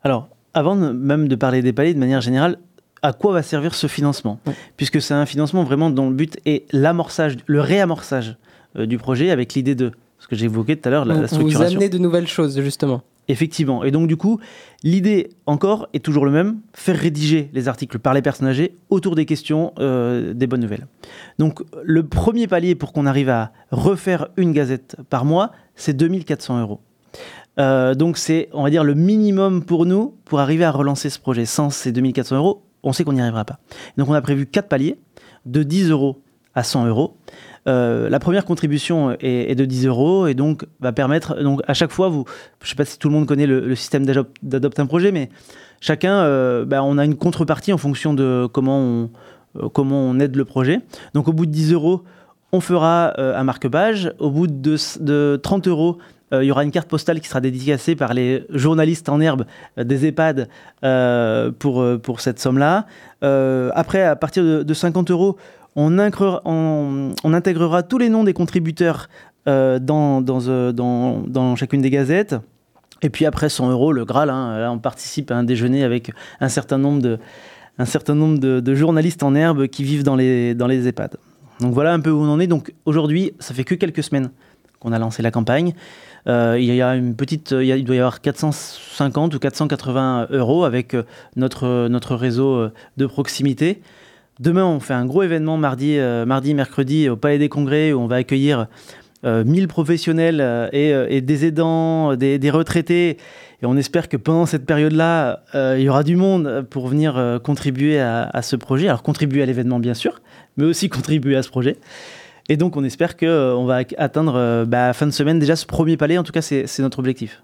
Alors, 0.03 0.29
avant 0.55 0.75
même 0.75 1.29
de 1.29 1.37
parler 1.37 1.63
des 1.63 1.73
paliers 1.73 1.95
de 1.95 1.99
manière 1.99 2.21
générale, 2.21 2.59
à 3.03 3.13
quoi 3.13 3.33
va 3.33 3.43
servir 3.43 3.75
ce 3.75 3.87
financement 3.87 4.41
Puisque 4.77 5.01
c'est 5.01 5.15
un 5.15 5.27
financement 5.27 5.65
vraiment 5.65 5.91
dont 5.91 6.09
le 6.09 6.15
but 6.15 6.39
est 6.47 6.65
l'amorçage, 6.73 7.37
le 7.47 7.61
réamorçage 7.61 8.37
euh, 8.77 8.87
du 8.87 8.99
projet 8.99 9.31
avec 9.31 9.55
l'idée 9.55 9.75
de 9.75 9.93
ce 10.19 10.27
que 10.27 10.37
j'évoquais 10.37 10.77
tout 10.77 10.89
à 10.89 10.91
l'heure, 10.91 11.05
la, 11.05 11.27
structuration. 11.27 11.59
Vous 11.59 11.75
amenez 11.77 11.89
de 11.89 11.99
nouvelles 11.99 12.27
choses, 12.27 12.61
justement. 12.61 13.03
Effectivement. 13.29 13.85
Et 13.85 13.91
donc, 13.91 14.09
du 14.09 14.17
coup, 14.17 14.41
l'idée, 14.83 15.31
encore, 15.45 15.89
est 15.93 16.03
toujours 16.03 16.25
le 16.25 16.31
même 16.31 16.61
faire 16.73 16.97
rédiger 16.97 17.51
les 17.53 17.69
articles 17.69 17.99
par 17.99 18.15
les 18.15 18.23
personnes 18.23 18.49
âgées 18.49 18.77
autour 18.89 19.15
des 19.15 19.27
questions 19.27 19.75
euh, 19.79 20.33
des 20.33 20.47
bonnes 20.47 20.63
nouvelles. 20.63 20.87
Donc, 21.39 21.61
le 21.83 22.03
premier 22.03 22.47
palier 22.47 22.75
pour 22.75 22.93
qu'on 22.93 23.05
arrive 23.05 23.29
à 23.29 23.53
refaire 23.71 24.29
une 24.39 24.53
gazette 24.53 24.97
par 25.11 25.27
mois, 25.27 25.53
c'est 25.77 25.93
2400 25.93 26.61
euros. 26.63 26.81
Euh, 27.59 27.95
donc, 27.95 28.17
c'est, 28.17 28.49
on 28.53 28.63
va 28.63 28.71
dire, 28.71 28.83
le 28.83 28.95
minimum 28.95 29.63
pour 29.63 29.85
nous 29.85 30.15
pour 30.25 30.41
arriver 30.41 30.65
à 30.65 30.71
relancer 30.71 31.11
ce 31.11 31.19
projet. 31.19 31.45
Sans 31.45 31.69
ces 31.69 31.93
2400 31.93 32.37
euros, 32.37 32.63
on 32.83 32.93
sait 32.93 33.05
qu'on 33.05 33.13
n'y 33.13 33.21
arrivera 33.21 33.45
pas. 33.45 33.59
Donc 33.97 34.09
on 34.09 34.15
a 34.15 34.21
prévu 34.21 34.47
quatre 34.47 34.69
paliers, 34.69 34.99
de 35.47 35.63
10 35.63 35.91
euros 35.91 36.23
à 36.55 36.63
100 36.63 36.87
euros. 36.87 37.17
Euh, 37.67 38.09
la 38.09 38.19
première 38.19 38.45
contribution 38.45 39.17
est, 39.21 39.55
de 39.55 39.65
10 39.65 39.87
euros 39.87 40.27
et 40.27 40.35
donc 40.35 40.65
va 40.81 40.93
permettre, 40.93 41.43
donc 41.43 41.61
à 41.67 41.75
chaque 41.75 41.91
fois, 41.91 42.09
vous, 42.09 42.25
je 42.61 42.67
ne 42.67 42.69
sais 42.71 42.75
pas 42.77 42.85
si 42.85 42.99
tout 42.99 43.09
le 43.09 43.15
monde 43.15 43.27
connaît 43.27 43.47
le, 43.47 43.75
système 43.75 44.07
d'adopte 44.07 44.81
un 44.81 44.87
projet, 44.87 45.13
mais 45.13 45.29
chacun, 45.81 46.15
euh, 46.23 46.65
bah, 46.65 46.83
on 46.83 46.99
a 46.99 47.05
une 47.05 47.17
contrepartie 47.17 47.73
en 47.73 47.79
fonction 47.79 48.15
de 48.15 48.49
comment 48.51 48.79
on, 48.79 49.11
euh, 49.57 49.69
comment 49.69 50.01
on 50.01 50.19
aide 50.19 50.37
le 50.37 50.45
projet. 50.45 50.81
Donc 51.15 51.29
au 51.29 51.33
bout 51.33 51.47
de 51.47 51.51
10 51.51 51.73
euros, 51.73 52.05
on 52.53 52.61
fera 52.61 53.13
un 53.19 53.45
marque-page. 53.45 54.13
Au 54.19 54.31
bout 54.31 54.47
de, 54.47 54.77
de 55.01 55.41
30 55.43 55.69
euros, 55.69 55.99
euh, 56.33 56.45
il 56.45 56.47
y 56.47 56.51
aura 56.51 56.65
une 56.65 56.71
carte 56.71 56.89
postale 56.89 57.21
qui 57.21 57.29
sera 57.29 57.41
dédicacée 57.41 57.97
par 57.97 58.13
les 58.15 58.45
journalistes 58.51 59.09
en 59.09 59.21
herbe 59.21 59.45
euh, 59.79 59.85
des 59.85 60.07
EHPAD 60.07 60.49
euh, 60.85 61.51
pour, 61.51 62.21
cette 62.21 62.39
somme-là. 62.39 62.87
après, 63.75 64.03
à 64.03 64.17
partir 64.17 64.65
de, 64.65 64.75
50 64.75 65.11
euros, 65.11 65.37
on, 65.77 65.99
intégrera 65.99 67.83
tous 67.83 67.99
les 67.99 68.09
noms 68.09 68.25
des 68.25 68.33
contributeurs 68.33 69.09
dans, 69.47 70.25
chacune 71.57 71.83
des 71.83 71.91
gazettes. 71.91 72.37
Et 73.01 73.11
puis 73.11 73.27
après 73.27 73.49
100 73.49 73.71
euros, 73.71 73.93
le 73.93 74.05
Graal, 74.05 74.29
hein, 74.29 74.71
on 74.73 74.79
participe 74.79 75.31
à 75.31 75.37
un 75.37 75.45
déjeuner 75.45 75.85
avec 75.85 76.11
un 76.41 76.49
certain 76.49 76.79
nombre 76.79 77.01
de 77.01 78.75
journalistes 78.75 79.23
en 79.23 79.35
herbe 79.37 79.69
qui 79.69 79.85
vivent 79.85 80.03
dans 80.03 80.17
les, 80.17 80.55
dans 80.55 80.67
les 80.67 80.89
EHPAD. 80.89 81.17
Donc 81.61 81.75
voilà 81.75 81.93
un 81.93 82.01
peu 82.01 82.11
où 82.11 82.21
on 82.21 82.29
en 82.29 82.41
est. 82.41 82.47
Donc 82.47 82.73
aujourd'hui, 82.85 83.33
ça 83.39 83.55
fait 83.55 83.65
que 83.65 83.75
quelques 83.75 84.03
semaines 84.03 84.31
qu'on 84.81 84.93
a 84.93 84.99
lancé 84.99 85.23
la 85.23 85.31
campagne. 85.31 85.73
il 86.27 86.63
y 86.63 86.83
a 86.83 86.95
une 86.95 87.17
petite, 87.17 87.51
il, 87.51 87.85
doit 87.85 87.97
y 87.97 87.99
avoir 87.99 88.21
450 88.21 89.35
ou 89.35 89.39
480 89.39 90.29
euros 90.31 90.65
avec 90.65 90.97
notre, 91.37 91.89
notre 91.89 92.15
réseau 92.15 92.69
de 92.97 93.07
proximité. 93.07 93.83
Demain, 94.39 94.65
on 94.65 94.79
fait 94.79 94.95
un 94.95 95.05
gros 95.05 95.25
événement 95.25 95.57
mardi, 95.57 95.99
mardi, 96.27 96.55
mercredi 96.55 97.09
au 97.09 97.17
Palais 97.17 97.39
des 97.39 97.49
Congrès 97.49 97.93
où 97.93 97.99
on 97.99 98.07
va 98.07 98.17
accueillir 98.17 98.69
1000 99.25 99.67
professionnels 99.67 100.71
et, 100.73 101.21
des 101.21 101.45
aidants, 101.45 102.15
des 102.15 102.51
retraités 102.51 103.17
et 103.61 103.67
on 103.67 103.77
espère 103.77 104.09
que 104.09 104.17
pendant 104.17 104.47
cette 104.47 104.67
période-là, 104.67 105.43
euh, 105.55 105.77
il 105.79 105.85
y 105.85 105.89
aura 105.89 106.05
du 106.05 106.15
monde 106.15 106.65
pour 106.71 106.87
venir 106.87 107.17
euh, 107.17 107.41
contribuer 107.41 107.99
à, 107.99 108.41
ce 108.43 108.55
projet. 108.55 108.87
Alors 108.87 109.03
contribuer 109.03 109.43
à 109.43 109.47
l'événement 109.47 109.81
bien 109.81 109.95
sûr, 109.95 110.21
mais 110.57 110.65
aussi 110.65 110.89
contribuer 110.89 111.37
à 111.37 111.43
ce 111.43 111.49
projet. 111.49 111.77
Et 112.49 112.57
donc 112.57 112.77
on 112.77 112.85
espère 112.85 113.17
qu'on 113.17 113.27
euh, 113.27 113.67
va 113.67 113.81
atteindre 113.99 114.65
bah, 114.65 114.93
fin 114.93 115.07
de 115.07 115.11
semaine 115.11 115.41
déjà 115.41 115.57
ce 115.57 115.67
premier 115.67 115.97
palier. 115.97 116.19
En 116.19 116.23
tout 116.23 116.33
cas, 116.33 116.43
c'est 116.43 116.79
notre 116.79 117.01
objectif. 117.01 117.43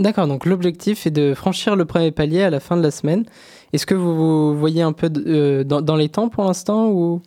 D'accord, 0.00 0.26
donc 0.26 0.46
l'objectif 0.46 1.06
est 1.06 1.10
de 1.10 1.34
franchir 1.34 1.76
le 1.76 1.84
premier 1.84 2.10
palier 2.10 2.42
à 2.42 2.50
la 2.50 2.58
fin 2.58 2.76
de 2.76 2.82
la 2.82 2.90
semaine. 2.90 3.24
Est-ce 3.72 3.86
que 3.86 3.94
vous, 3.94 4.58
voyez 4.58 4.82
un 4.82 4.92
peu 4.92 5.08
dans, 5.10 5.96
les 5.96 6.08
temps 6.08 6.28
pour 6.28 6.44
l'instant 6.44 6.88
ou... 6.88 7.20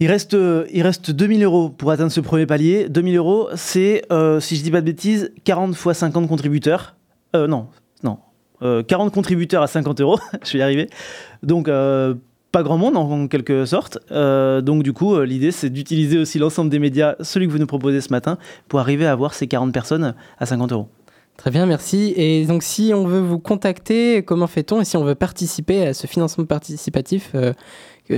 Il 0.00 0.06
reste, 0.06 0.36
il 0.72 0.82
reste 0.82 1.10
2000 1.10 1.42
euros 1.42 1.70
pour 1.70 1.90
atteindre 1.90 2.12
ce 2.12 2.20
premier 2.20 2.46
palier. 2.46 2.88
2000 2.88 3.16
euros, 3.16 3.48
c'est, 3.54 4.02
si 4.40 4.56
je 4.56 4.62
dis 4.62 4.70
pas 4.70 4.80
de 4.80 4.86
bêtises, 4.86 5.32
40 5.44 5.74
fois 5.74 5.92
50 5.92 6.28
contributeurs. 6.28 6.94
Euh, 7.36 7.46
non, 7.46 7.68
non. 8.02 8.18
40 8.60 9.08
euh, 9.08 9.10
contributeurs 9.10 9.62
à 9.62 9.66
50 9.66 10.00
euros, 10.00 10.18
je 10.44 10.52
vais 10.52 10.58
y 10.58 10.62
arriver. 10.62 10.88
Donc, 11.42 11.68
euh, 11.68 12.14
pas 12.50 12.62
grand 12.62 12.78
monde 12.78 12.96
en, 12.96 13.28
quelque 13.28 13.66
sorte. 13.66 13.98
donc, 14.10 14.82
du 14.82 14.92
coup, 14.92 15.20
l'idée, 15.20 15.52
c'est 15.52 15.70
d'utiliser 15.70 16.18
aussi 16.18 16.38
l'ensemble 16.38 16.70
des 16.70 16.78
médias, 16.78 17.14
celui 17.20 17.46
que 17.46 17.52
vous 17.52 17.58
nous 17.58 17.66
proposez 17.66 18.00
ce 18.00 18.10
matin, 18.10 18.38
pour 18.68 18.80
arriver 18.80 19.06
à 19.06 19.12
avoir 19.12 19.34
ces 19.34 19.46
40 19.46 19.72
personnes 19.72 20.14
à 20.38 20.46
50 20.46 20.72
euros. 20.72 20.88
Très 21.38 21.52
bien, 21.52 21.66
merci. 21.66 22.12
Et 22.16 22.44
donc, 22.46 22.64
si 22.64 22.92
on 22.92 23.06
veut 23.06 23.20
vous 23.20 23.38
contacter, 23.38 24.24
comment 24.24 24.48
fait-on? 24.48 24.80
Et 24.80 24.84
si 24.84 24.96
on 24.96 25.04
veut 25.04 25.14
participer 25.14 25.86
à 25.86 25.94
ce 25.94 26.08
financement 26.08 26.44
participatif, 26.44 27.30
euh, 27.36 27.52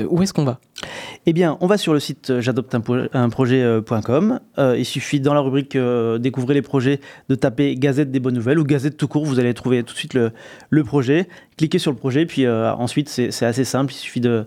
où 0.09 0.23
est-ce 0.23 0.33
qu'on 0.33 0.45
va? 0.45 0.59
Eh 1.27 1.35
bien, 1.35 1.59
on 1.61 1.67
va 1.67 1.77
sur 1.77 1.93
le 1.93 2.00
site 2.00 2.31
euh, 2.31 2.41
j'adopte 2.41 2.75
un, 2.75 3.29
projet.com. 3.29 4.41
Euh, 4.57 4.75
il 4.79 4.87
suffit 4.87 5.21
dans 5.21 5.35
la 5.35 5.41
rubrique 5.41 5.77
Découvrez 6.19 6.55
les 6.55 6.62
projets 6.62 7.00
de 7.29 7.35
taper 7.35 7.75
Gazette 7.75 8.11
des 8.11 8.21
bonnes 8.21 8.37
nouvelles 8.37 8.59
ou 8.59 8.65
Gazette 8.65 8.97
tout 8.97 9.07
court. 9.07 9.27
Vous 9.27 9.39
allez 9.39 9.53
trouver 9.53 9.83
tout 9.83 9.93
de 9.93 9.99
suite 9.99 10.15
le, 10.15 10.83
projet. 10.83 11.29
Cliquez 11.59 11.79
sur 11.79 11.91
le 11.91 11.99
projet, 11.99 12.25
puis 12.25 12.49
ensuite, 12.49 13.11
c'est 13.11 13.45
assez 13.45 13.65
simple. 13.65 13.93
Il 13.93 13.97
suffit 13.97 14.23
de, 14.23 14.47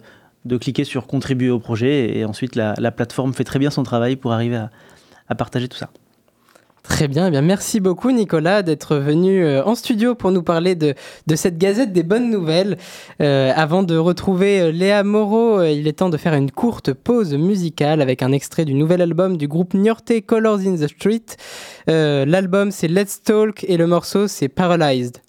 cliquer 0.59 0.83
sur 0.83 1.05
Contribuer 1.05 1.51
au 1.51 1.59
projet 1.59 2.17
et 2.17 2.25
ensuite 2.25 2.55
la, 2.55 2.91
plateforme 2.91 3.35
fait 3.35 3.43
très 3.43 3.59
bien 3.59 3.69
son 3.69 3.83
travail 3.83 4.15
pour 4.15 4.33
arriver 4.33 4.65
à 5.27 5.35
partager 5.35 5.67
tout 5.67 5.77
ça. 5.77 5.91
Très 6.83 7.07
bien, 7.07 7.27
eh 7.27 7.31
bien 7.31 7.41
merci 7.41 7.79
beaucoup 7.79 8.11
Nicolas 8.11 8.61
d'être 8.61 8.97
venu 8.97 9.41
euh, 9.41 9.63
en 9.63 9.73
studio 9.73 10.15
pour 10.15 10.31
nous 10.31 10.43
parler 10.43 10.75
de, 10.75 10.93
de 11.27 11.35
cette 11.37 11.57
gazette 11.57 11.93
des 11.93 12.03
bonnes 12.03 12.29
nouvelles. 12.29 12.77
Euh, 13.21 13.53
avant 13.55 13.83
de 13.83 13.95
retrouver 13.95 14.59
euh, 14.59 14.71
Léa 14.71 15.03
Moreau, 15.03 15.63
il 15.63 15.87
est 15.87 15.93
temps 15.93 16.09
de 16.09 16.17
faire 16.17 16.33
une 16.33 16.51
courte 16.51 16.91
pause 16.91 17.33
musicale 17.35 18.01
avec 18.01 18.21
un 18.21 18.33
extrait 18.33 18.65
du 18.65 18.73
nouvel 18.73 19.01
album 19.01 19.37
du 19.37 19.47
groupe 19.47 19.73
Niorte 19.73 20.11
Colors 20.25 20.59
in 20.59 20.75
the 20.75 20.87
Street. 20.87 21.23
L'album 21.87 22.69
c'est 22.69 22.89
Let's 22.89 23.23
Talk 23.23 23.63
et 23.63 23.77
le 23.77 23.87
morceau 23.87 24.27
c'est 24.27 24.49
Paralyzed. 24.49 25.19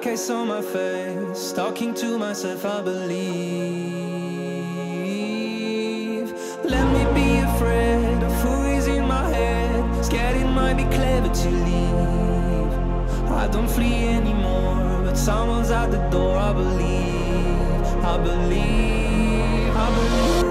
Like 0.00 0.06
I 0.06 0.14
saw 0.14 0.44
my 0.46 0.62
face, 0.62 1.52
talking 1.52 1.92
to 1.94 2.16
myself, 2.16 2.64
I 2.64 2.80
believe. 2.80 3.20
Let 6.64 6.86
me 6.94 7.04
be 7.12 7.38
afraid 7.40 8.22
of 8.22 8.32
who 8.42 8.62
is 8.76 8.86
in 8.86 9.06
my 9.06 9.28
head, 9.28 10.04
scared 10.04 10.36
it 10.36 10.46
might 10.46 10.74
be 10.74 10.84
clever 10.84 11.28
to 11.28 11.50
leave. 11.50 12.72
I 13.30 13.46
don't 13.48 13.68
flee 13.68 14.08
anymore, 14.08 15.02
but 15.04 15.16
someone's 15.16 15.70
at 15.70 15.90
the 15.90 15.98
door, 16.08 16.36
I 16.38 16.52
believe, 16.52 18.04
I 18.04 18.16
believe, 18.16 19.76
I 19.76 19.88
believe. 19.96 20.49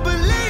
believe 0.00 0.43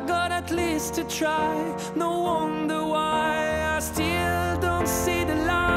I 0.00 0.06
got 0.06 0.32
at 0.32 0.50
least 0.50 0.94
to 0.94 1.04
try. 1.04 1.76
No 1.94 2.20
wonder 2.20 2.84
why 2.86 3.76
I 3.76 3.80
still 3.80 4.58
don't 4.60 4.88
see 4.88 5.24
the 5.24 5.34
light. 5.34 5.69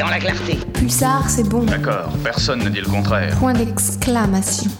Dans 0.00 0.08
la 0.08 0.18
clarté. 0.18 0.56
Pulsar, 0.72 1.28
c'est 1.28 1.46
bon. 1.46 1.62
D'accord, 1.64 2.10
personne 2.24 2.64
ne 2.64 2.70
dit 2.70 2.80
le 2.80 2.86
contraire. 2.86 3.36
Point 3.38 3.52
d'exclamation. 3.52 4.70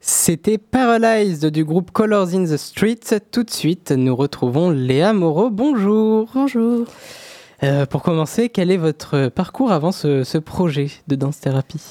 C'était 0.00 0.56
Paralyzed 0.56 1.46
du 1.46 1.64
groupe 1.64 1.90
Colors 1.90 2.32
in 2.34 2.44
the 2.44 2.56
Street. 2.56 3.00
Tout 3.32 3.42
de 3.42 3.50
suite, 3.50 3.90
nous 3.90 4.14
retrouvons 4.14 4.70
Léa 4.70 5.12
Moreau. 5.12 5.50
Bonjour. 5.50 6.28
Bonjour. 6.32 6.86
Euh, 7.64 7.86
pour 7.86 8.02
commencer, 8.02 8.48
quel 8.48 8.70
est 8.70 8.76
votre 8.76 9.28
parcours 9.28 9.72
avant 9.72 9.90
ce, 9.90 10.22
ce 10.22 10.38
projet 10.38 10.90
de 11.08 11.16
danse-thérapie 11.16 11.82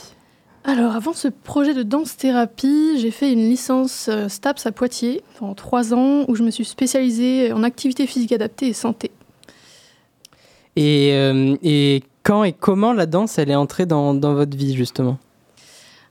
Alors, 0.64 0.96
avant 0.96 1.14
ce 1.14 1.28
projet 1.28 1.74
de 1.74 1.84
danse-thérapie, 1.84 3.00
j'ai 3.00 3.12
fait 3.12 3.34
une 3.34 3.50
licence 3.50 4.08
euh, 4.10 4.30
STAPS 4.30 4.66
à 4.66 4.72
Poitiers 4.72 5.24
pendant 5.38 5.56
trois 5.56 5.94
ans 5.94 6.24
où 6.30 6.36
je 6.36 6.44
me 6.44 6.52
suis 6.52 6.66
spécialisée 6.66 7.52
en 7.52 7.64
activité 7.64 8.08
physique 8.08 8.32
adaptée 8.32 8.68
et 8.68 8.74
santé. 8.74 9.12
et, 10.78 11.12
euh, 11.14 11.58
et 11.62 12.02
quand 12.30 12.44
et 12.44 12.54
comment 12.54 12.94
la 12.94 13.08
danse, 13.08 13.40
elle 13.40 13.50
est 13.50 13.56
entrée 13.56 13.88
dans, 13.88 14.14
votre 14.14 14.56
vie, 14.56 14.76
justement? 14.76 15.18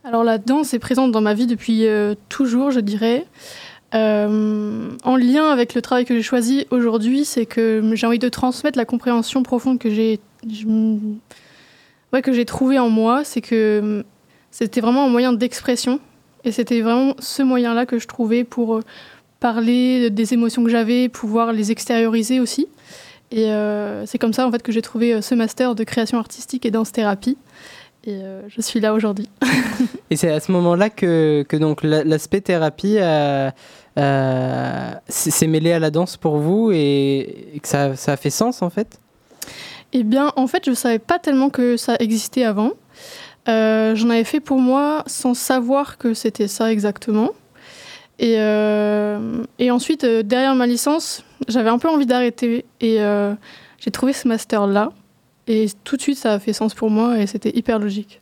Alors, 0.02 0.24
la 0.24 0.38
danse 0.38 0.74
est 0.74 0.80
présente 0.80 1.12
dans 1.12 1.20
ma 1.20 1.32
vie 1.32 1.46
depuis 1.46 1.86
euh, 1.86 2.16
toujours, 2.28 2.72
je 2.72 2.80
dirais. 2.80 3.24
Euh, 3.94 4.90
en 5.04 5.16
lien 5.16 5.48
avec 5.48 5.74
le 5.74 5.80
travail 5.80 6.04
que 6.04 6.16
j'ai 6.16 6.22
choisi 6.22 6.66
aujourd'hui, 6.72 7.24
c'est 7.24 7.46
que 7.46 7.92
j'ai 7.94 8.04
envie 8.04 8.18
de 8.18 8.28
transmettre 8.28 8.76
la 8.76 8.84
compréhension 8.84 9.44
profonde 9.44 9.78
que 9.78 9.90
j'ai 9.90 10.18
que 10.42 12.32
j'ai 12.32 12.44
trouvée 12.44 12.80
en 12.80 12.90
moi. 12.90 13.22
C'est 13.22 13.40
que 13.40 13.78
hum, 13.80 14.04
c'était 14.50 14.80
vraiment 14.80 15.04
un 15.04 15.10
moyen 15.10 15.32
d'expression. 15.32 16.00
Et 16.42 16.50
c'était 16.50 16.80
vraiment 16.80 17.14
ce 17.20 17.44
moyen-là 17.44 17.86
que 17.86 18.00
je 18.00 18.08
trouvais 18.08 18.42
pour 18.42 18.78
euh, 18.78 18.80
parler 19.38 20.10
des 20.10 20.34
émotions 20.34 20.64
que 20.64 20.70
j'avais, 20.70 21.08
pouvoir 21.08 21.52
les 21.52 21.70
extérioriser 21.70 22.40
aussi. 22.40 22.66
Et 23.30 23.50
euh, 23.50 24.06
c'est 24.06 24.18
comme 24.18 24.32
ça 24.32 24.46
en 24.46 24.50
fait 24.50 24.62
que 24.62 24.72
j'ai 24.72 24.82
trouvé 24.82 25.12
euh, 25.14 25.20
ce 25.20 25.34
master 25.34 25.74
de 25.74 25.84
création 25.84 26.18
artistique 26.18 26.64
et 26.66 26.70
danse-thérapie. 26.70 27.36
Et 28.04 28.12
euh, 28.22 28.42
je 28.48 28.60
suis 28.62 28.80
là 28.80 28.94
aujourd'hui. 28.94 29.28
Et 30.10 30.16
c'est 30.16 30.30
à 30.30 30.40
ce 30.40 30.50
moment-là 30.52 30.88
que, 30.88 31.44
que 31.46 31.56
donc 31.56 31.82
la- 31.82 32.04
l'aspect 32.04 32.40
thérapie 32.40 32.96
a- 32.98 33.52
a- 33.96 35.00
s'est 35.08 35.30
s'est 35.30 35.46
mêlé 35.46 35.72
à 35.72 35.78
la 35.78 35.90
danse 35.90 36.16
pour 36.16 36.38
vous 36.38 36.70
et, 36.72 37.48
et 37.54 37.60
que 37.60 37.68
ça, 37.68 37.94
ça 37.96 38.12
a 38.12 38.16
fait 38.16 38.30
sens 38.30 38.62
en 38.62 38.70
fait? 38.70 38.98
Eh 39.92 40.02
bien, 40.04 40.32
en 40.36 40.46
fait, 40.46 40.64
je 40.64 40.70
ne 40.70 40.74
savais 40.74 40.98
pas 40.98 41.18
tellement 41.18 41.50
que 41.50 41.76
ça 41.76 41.96
existait 41.98 42.44
avant. 42.44 42.72
Euh, 43.48 43.94
J'en 43.94 44.10
avais 44.10 44.24
fait 44.24 44.40
pour 44.40 44.58
moi 44.58 45.02
sans 45.06 45.34
savoir 45.34 45.96
que 45.98 46.14
c'était 46.14 46.48
ça 46.48 46.70
exactement. 46.72 47.30
Et, 48.18 48.34
euh, 48.38 49.44
et 49.58 49.70
ensuite, 49.70 50.04
euh, 50.04 50.22
derrière 50.22 50.54
ma 50.54 50.66
licence, 50.66 51.24
j'avais 51.48 51.70
un 51.70 51.78
peu 51.78 51.88
envie 51.88 52.06
d'arrêter. 52.06 52.64
Et 52.80 53.00
euh, 53.00 53.34
j'ai 53.78 53.90
trouvé 53.90 54.12
ce 54.12 54.28
master-là. 54.28 54.92
Et 55.46 55.66
tout 55.84 55.96
de 55.96 56.02
suite, 56.02 56.18
ça 56.18 56.34
a 56.34 56.38
fait 56.38 56.52
sens 56.52 56.74
pour 56.74 56.90
moi 56.90 57.18
et 57.18 57.26
c'était 57.26 57.56
hyper 57.56 57.78
logique. 57.78 58.20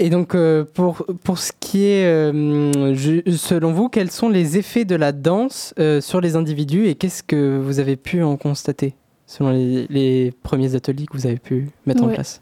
Et 0.00 0.10
donc, 0.10 0.34
euh, 0.34 0.64
pour, 0.74 1.04
pour 1.24 1.38
ce 1.38 1.50
qui 1.58 1.86
est, 1.86 2.04
euh, 2.06 2.94
je- 2.94 3.32
selon 3.32 3.72
vous, 3.72 3.88
quels 3.88 4.10
sont 4.12 4.28
les 4.28 4.56
effets 4.58 4.84
de 4.84 4.94
la 4.94 5.10
danse 5.10 5.74
euh, 5.80 6.00
sur 6.00 6.20
les 6.20 6.36
individus 6.36 6.86
et 6.86 6.94
qu'est-ce 6.94 7.22
que 7.24 7.58
vous 7.58 7.80
avez 7.80 7.96
pu 7.96 8.22
en 8.22 8.36
constater 8.36 8.94
selon 9.26 9.50
les, 9.50 9.86
les 9.90 10.32
premiers 10.42 10.74
ateliers 10.76 11.06
que 11.06 11.16
vous 11.16 11.26
avez 11.26 11.38
pu 11.38 11.68
mettre 11.86 12.04
en 12.04 12.08
place? 12.08 12.40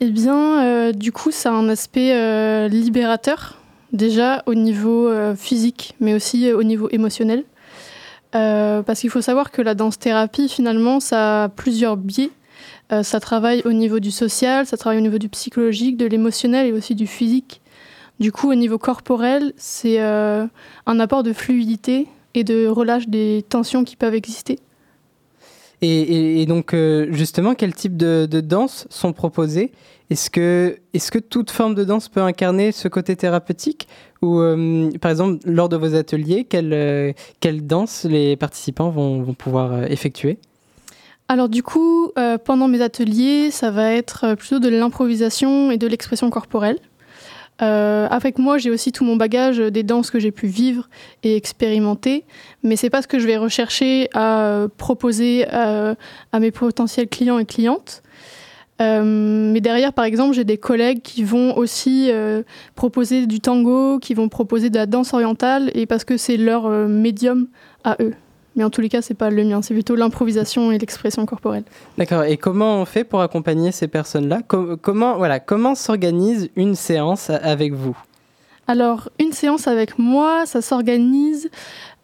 Eh 0.00 0.10
bien, 0.10 0.92
du 0.92 1.12
coup, 1.12 1.30
ça 1.30 1.50
a 1.50 1.52
un 1.52 1.68
aspect 1.68 2.68
libérateur, 2.68 3.58
déjà 3.92 4.42
au 4.46 4.54
niveau 4.54 5.10
physique, 5.36 5.94
mais 6.00 6.14
aussi 6.14 6.52
au 6.52 6.62
niveau 6.62 6.88
émotionnel. 6.90 7.44
Euh, 8.34 8.82
parce 8.82 9.00
qu'il 9.00 9.10
faut 9.10 9.22
savoir 9.22 9.50
que 9.50 9.62
la 9.62 9.74
danse-thérapie, 9.74 10.48
finalement, 10.48 11.00
ça 11.00 11.44
a 11.44 11.48
plusieurs 11.48 11.96
biais. 11.96 12.30
Euh, 12.92 13.02
ça 13.02 13.20
travaille 13.20 13.62
au 13.64 13.72
niveau 13.72 14.00
du 14.00 14.10
social, 14.10 14.66
ça 14.66 14.76
travaille 14.76 14.98
au 14.98 15.02
niveau 15.02 15.18
du 15.18 15.28
psychologique, 15.28 15.96
de 15.96 16.06
l'émotionnel 16.06 16.66
et 16.66 16.72
aussi 16.72 16.94
du 16.94 17.06
physique. 17.06 17.60
Du 18.20 18.32
coup, 18.32 18.50
au 18.50 18.54
niveau 18.54 18.78
corporel, 18.78 19.52
c'est 19.56 20.00
euh, 20.00 20.46
un 20.86 21.00
apport 21.00 21.22
de 21.22 21.32
fluidité 21.32 22.08
et 22.34 22.44
de 22.44 22.66
relâche 22.66 23.08
des 23.08 23.44
tensions 23.48 23.84
qui 23.84 23.96
peuvent 23.96 24.14
exister. 24.14 24.58
Et, 25.80 26.44
donc, 26.46 26.74
euh, 26.74 27.06
justement, 27.10 27.54
quel 27.54 27.72
type 27.74 27.96
de, 27.96 28.26
de 28.28 28.40
danse 28.40 28.86
sont 28.90 29.12
proposées? 29.12 29.72
Est-ce 30.10 30.30
que, 30.30 30.78
est 30.92 31.10
que 31.10 31.18
toute 31.18 31.50
forme 31.50 31.74
de 31.74 31.84
danse 31.84 32.08
peut 32.08 32.22
incarner 32.22 32.72
ce 32.72 32.88
côté 32.88 33.14
thérapeutique? 33.14 33.86
Ou, 34.22 34.40
euh, 34.40 34.90
par 35.00 35.10
exemple, 35.10 35.38
lors 35.44 35.68
de 35.68 35.76
vos 35.76 35.94
ateliers, 35.94 36.44
quelle, 36.44 36.72
euh, 36.72 37.12
quelle 37.40 37.66
danse 37.66 38.04
les 38.04 38.36
participants 38.36 38.90
vont, 38.90 39.22
vont 39.22 39.34
pouvoir 39.34 39.84
effectuer? 39.84 40.38
Alors 41.30 41.50
du 41.50 41.62
coup, 41.62 42.10
pendant 42.46 42.68
mes 42.68 42.80
ateliers, 42.80 43.50
ça 43.50 43.70
va 43.70 43.92
être 43.92 44.34
plutôt 44.34 44.60
de 44.60 44.70
l'improvisation 44.70 45.70
et 45.70 45.76
de 45.76 45.86
l'expression 45.86 46.30
corporelle. 46.30 46.78
Euh, 47.60 48.06
avec 48.10 48.38
moi, 48.38 48.58
j'ai 48.58 48.70
aussi 48.70 48.92
tout 48.92 49.04
mon 49.04 49.16
bagage 49.16 49.58
des 49.58 49.82
danses 49.82 50.10
que 50.10 50.20
j'ai 50.20 50.30
pu 50.30 50.46
vivre 50.46 50.88
et 51.22 51.36
expérimenter, 51.36 52.24
mais 52.62 52.76
c'est 52.76 52.90
pas 52.90 53.02
ce 53.02 53.08
que 53.08 53.18
je 53.18 53.26
vais 53.26 53.36
rechercher 53.36 54.08
à 54.14 54.66
proposer 54.76 55.46
euh, 55.52 55.94
à 56.32 56.40
mes 56.40 56.50
potentiels 56.50 57.08
clients 57.08 57.38
et 57.38 57.44
clientes. 57.44 58.02
Euh, 58.80 59.02
mais 59.04 59.60
derrière, 59.60 59.92
par 59.92 60.04
exemple, 60.04 60.34
j'ai 60.34 60.44
des 60.44 60.56
collègues 60.56 61.02
qui 61.02 61.24
vont 61.24 61.56
aussi 61.56 62.10
euh, 62.10 62.42
proposer 62.74 63.26
du 63.26 63.40
tango, 63.40 63.98
qui 63.98 64.14
vont 64.14 64.28
proposer 64.28 64.70
de 64.70 64.76
la 64.76 64.86
danse 64.86 65.12
orientale, 65.12 65.70
et 65.74 65.86
parce 65.86 66.04
que 66.04 66.16
c'est 66.16 66.36
leur 66.36 66.66
euh, 66.66 66.86
médium 66.86 67.48
à 67.84 67.96
eux. 68.00 68.14
Mais 68.58 68.64
en 68.64 68.70
tous 68.70 68.80
les 68.80 68.88
cas, 68.88 69.00
c'est 69.02 69.14
pas 69.14 69.30
le 69.30 69.44
mien, 69.44 69.62
c'est 69.62 69.72
plutôt 69.72 69.94
l'improvisation 69.94 70.72
et 70.72 70.78
l'expression 70.78 71.24
corporelle. 71.26 71.62
D'accord. 71.96 72.24
Et 72.24 72.36
comment 72.36 72.82
on 72.82 72.84
fait 72.84 73.04
pour 73.04 73.20
accompagner 73.20 73.70
ces 73.72 73.86
personnes-là? 73.88 74.40
Com- 74.46 74.76
Comment, 74.82 75.16
voilà, 75.16 75.38
comment 75.38 75.76
s'organise 75.76 76.50
une 76.56 76.74
séance 76.74 77.30
a- 77.30 77.36
avec 77.36 77.72
vous? 77.72 77.96
Alors, 78.66 79.08
une 79.20 79.30
séance 79.32 79.68
avec 79.68 79.96
moi, 79.98 80.44
ça 80.44 80.60
s'organise 80.60 81.48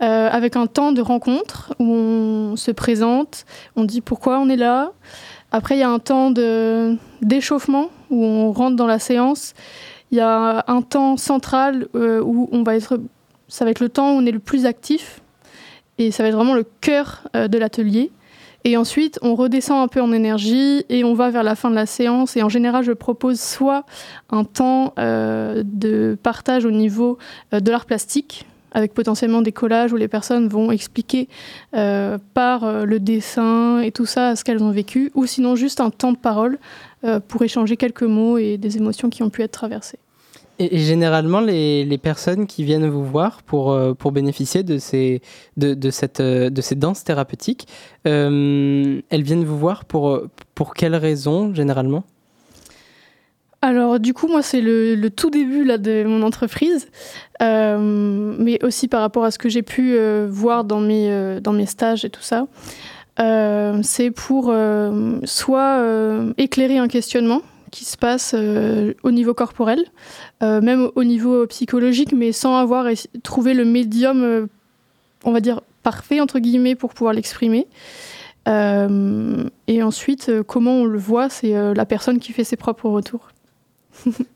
euh, 0.01 0.29
avec 0.31 0.55
un 0.57 0.67
temps 0.67 0.93
de 0.93 1.03
rencontre 1.03 1.75
où 1.81 1.93
on 1.93 2.57
se 2.57 2.71
présente, 2.71 3.45
on 3.77 3.85
dit 3.85 4.01
pourquoi 4.01 4.38
on 4.38 4.49
est 4.49 4.57
là. 4.57 4.93
Après, 5.51 5.75
il 5.77 5.81
y 5.81 5.83
a 5.83 5.90
un 5.90 5.99
temps 5.99 6.31
d'échauffement 7.21 7.88
où 8.11 8.25
on 8.25 8.53
rentre 8.53 8.77
dans 8.77 8.87
la 8.87 8.99
séance. 9.01 9.55
Il 10.12 10.19
y 10.19 10.21
a 10.21 10.64
un 10.69 10.83
temps 10.83 11.17
central 11.17 11.88
euh, 11.97 12.21
où 12.23 12.49
on 12.53 12.62
va 12.62 12.77
être, 12.77 13.01
ça 13.49 13.64
va 13.64 13.73
être 13.73 13.81
le 13.81 13.88
temps 13.88 14.14
où 14.14 14.19
on 14.21 14.25
est 14.27 14.31
le 14.33 14.38
plus 14.38 14.67
actif 14.67 15.21
et 15.99 16.11
ça 16.11 16.23
va 16.23 16.29
être 16.29 16.37
vraiment 16.37 16.55
le 16.55 16.67
cœur 16.81 17.23
euh, 17.37 17.49
de 17.49 17.59
l'atelier. 17.59 18.11
Et 18.67 18.79
ensuite, 18.79 19.19
on 19.21 19.35
redescend 19.35 19.83
un 19.83 19.89
peu 19.89 20.01
en 20.01 20.11
énergie 20.11 20.85
et 20.89 21.05
on 21.05 21.13
va 21.13 21.31
vers 21.31 21.43
la 21.43 21.55
fin 21.55 21.69
de 21.69 21.75
la 21.75 21.85
séance. 21.85 22.35
Et 22.37 22.43
en 22.43 22.49
général, 22.49 22.83
je 22.83 22.93
propose 22.93 23.39
soit 23.39 23.85
un 24.31 24.45
temps 24.45 24.95
euh, 24.99 25.63
de 25.67 26.17
partage 26.23 26.65
au 26.65 26.71
niveau 26.71 27.19
euh, 27.53 27.61
de 27.61 27.71
l'art 27.71 27.85
plastique, 27.85 28.47
avec 28.73 28.95
potentiellement 28.95 29.43
des 29.43 29.53
collages 29.53 29.93
où 29.93 29.97
les 29.97 30.09
personnes 30.09 30.49
vont 30.49 30.73
expliquer 30.73 31.29
par 31.71 32.85
le 32.85 32.99
dessin 32.99 33.79
et 33.79 33.93
tout 33.93 34.05
ça 34.05 34.35
ce 34.35 34.43
qu'elles 34.43 34.65
ont 34.65 34.73
vécu, 34.73 35.13
ou 35.15 35.27
sinon 35.27 35.55
juste 35.55 35.81
un 35.81 35.91
temps 35.91 36.11
de 36.11 36.17
parole 36.17 36.59
pour 37.29 37.43
échanger 37.43 37.77
quelques 37.77 38.03
mots 38.03 38.37
et 38.37 38.59
des 38.59 38.77
émotions 38.77 39.11
qui 39.11 39.23
ont 39.23 39.31
pu 39.31 39.43
être 39.43 39.53
traversées. 39.53 40.01
Et, 40.59 40.79
généralement, 40.79 41.40
les, 41.40 41.99
personnes 41.99 42.47
qui 42.47 42.64
viennent 42.64 42.88
vous 42.88 43.05
voir 43.05 43.43
pour, 43.43 43.73
euh, 43.73 43.95
pour 43.95 44.12
bénéficier 44.12 44.62
de 44.62 44.79
ces, 44.79 45.21
de, 45.57 45.90
cette, 45.90 46.21
euh, 46.21 46.51
de 46.51 46.61
ces 46.61 46.77
danses 46.77 47.03
thérapeutiques, 47.03 47.67
euh, 48.07 49.01
elles 49.11 49.23
viennent 49.23 49.45
vous 49.45 49.59
voir 49.59 49.85
pour, 49.85 50.21
pour 50.55 50.75
quelles 50.75 50.95
raisons, 50.95 51.53
généralement? 51.55 52.05
Alors 53.62 53.99
du 53.99 54.12
coup, 54.12 54.29
moi, 54.29 54.43
c'est 54.43 54.61
le, 54.61 54.95
le 54.95 55.11
tout 55.11 55.31
début 55.31 55.64
là, 55.64 55.79
de 55.79 56.05
mon 56.05 56.23
entreprise, 56.23 56.88
mais 57.40 58.62
aussi 58.62 58.88
par 58.88 59.01
rapport 59.01 59.25
à 59.25 59.31
ce 59.31 59.38
que 59.38 59.49
j'ai 59.49 59.62
pu 59.62 59.97
voir 60.29 60.64
dans 60.64 60.81
mes, 60.81 61.40
dans 61.40 61.55
mes 61.55 61.64
stages 61.64 62.05
et 62.05 62.11
tout 62.11 62.23
ça. 62.23 62.47
C'est 63.17 64.11
pour 64.11 64.55
soit 65.25 65.83
éclairer 66.37 66.77
un 66.77 66.88
questionnement 66.88 67.40
qui 67.75 67.85
se 67.85 67.97
passe 67.97 68.35
euh, 68.39 68.95
au 69.03 69.11
niveau 69.11 69.35
corporel, 69.35 69.85
euh, 70.45 70.61
même 70.61 70.81
au- 70.85 70.93
au 70.95 71.03
niveau 71.05 71.45
psychologique, 71.49 72.13
mais 72.13 72.31
sans 72.31 72.57
avoir 72.57 72.87
trouvé 73.25 73.53
le 73.53 73.65
médium, 73.65 74.23
euh, 74.23 74.47
on 75.25 75.33
va 75.33 75.41
dire, 75.41 75.61
parfait, 75.83 76.21
entre 76.21 76.39
guillemets, 76.39 76.77
pour 76.77 76.95
pouvoir 76.95 77.13
l'exprimer. 77.13 77.67
Et 78.47 79.83
ensuite, 79.83 80.31
comment 80.47 80.75
on 80.83 80.85
le 80.85 80.99
voit, 80.99 81.29
c'est 81.31 81.75
la 81.75 81.87
personne 81.87 82.19
qui 82.19 82.33
fait 82.33 82.45
ses 82.45 82.57
propres 82.57 82.89
retours. 82.91 83.29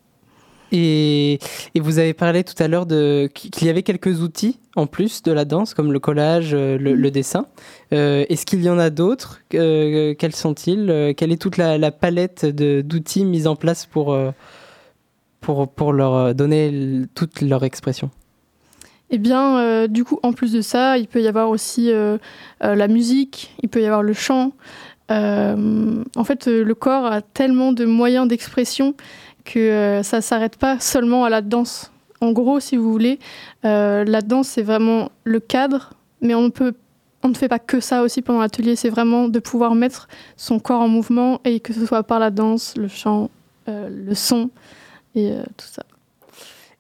Et, 0.73 1.39
vous 1.77 1.99
avez 1.99 2.13
parlé 2.13 2.45
tout 2.45 2.61
à 2.63 2.69
l'heure 2.69 2.87
qu'il 2.87 3.67
y 3.67 3.71
avait 3.71 3.83
quelques 3.83 4.21
outils 4.21 4.59
en 4.77 4.87
plus 4.87 5.23
de 5.23 5.33
la 5.33 5.45
danse, 5.45 5.75
comme 5.75 5.93
le 5.93 5.99
collage, 5.99 6.51
euh, 6.53 6.79
le, 6.79 7.11
dessin. 7.11 7.47
Euh, 7.93 8.25
Est-ce 8.29 8.47
qu'il 8.47 8.63
y 8.63 8.71
en 8.71 8.79
a 8.79 8.91
d'autres? 8.91 9.41
Euh, 9.55 10.15
Quels 10.19 10.35
sont-ils? 10.35 11.15
Quelle 11.17 11.33
est 11.33 11.41
toute 11.41 11.57
la, 11.57 11.79
la 11.79 11.91
palette 11.91 12.47
d'outils 12.47 13.25
mis 13.25 13.47
en 13.47 13.57
place 13.57 13.87
pour, 13.87 14.17
pour, 15.41 15.69
pour 15.69 15.93
leur 15.93 16.35
donner 16.35 17.03
toute 17.15 17.41
leur 17.41 17.65
expression? 17.65 18.11
Eh 19.11 19.19
bien, 19.19 19.89
du 19.89 20.05
coup, 20.05 20.21
en 20.23 20.33
plus 20.33 20.53
de 20.53 20.61
ça, 20.61 20.99
il 20.99 21.09
peut 21.09 21.23
y 21.23 21.29
avoir 21.29 21.49
aussi 21.49 21.91
la 22.61 22.89
musique, 22.89 23.55
il 23.63 23.71
peut 23.71 23.81
y 23.81 23.87
avoir 23.87 24.03
le 24.03 24.13
chant, 24.13 24.53
en 25.09 26.25
fait, 26.25 26.47
le 26.47 26.75
corps 26.75 27.07
a 27.07 27.23
tellement 27.23 27.73
de 27.73 27.87
moyens 27.87 28.29
d'expression 28.29 28.95
que 29.45 29.59
euh, 29.59 30.03
ça 30.03 30.21
s'arrête 30.21 30.57
pas 30.57 30.79
seulement 30.81 31.25
à 31.25 31.31
la 31.31 31.43
danse. 31.43 31.91
En 32.21 32.33
gros, 32.33 32.61
si 32.61 32.77
vous 32.77 32.91
voulez, 32.91 33.19
euh, 33.65 34.05
la 34.05 34.21
danse, 34.21 34.49
c'est 34.49 34.63
vraiment 34.63 35.11
le 35.25 35.41
cadre, 35.41 35.95
mais 36.21 36.35
on 36.35 36.51
peut 36.51 36.75
on 37.25 37.29
ne 37.31 37.35
fait 37.35 37.49
pas 37.49 37.59
que 37.59 37.81
ça 37.81 38.05
aussi 38.05 38.23
pendant 38.23 38.39
l'atelier, 38.39 38.77
c'est 38.77 38.91
vraiment 38.91 39.29
de 39.29 39.41
pouvoir 39.41 39.75
mettre 39.75 40.07
son 40.37 40.61
corps 40.61 40.83
en 40.83 40.89
mouvement 40.89 41.41
et 41.45 41.59
que 41.59 41.73
ce 41.73 41.85
soit 41.85 42.05
par 42.05 42.21
la 42.21 42.31
danse, 42.31 42.77
le 42.77 42.87
chant, 42.87 43.29
euh, 43.69 43.89
le 43.91 44.15
son 44.15 44.51
et 45.17 45.33
tout 45.57 45.67
ça. 45.67 45.83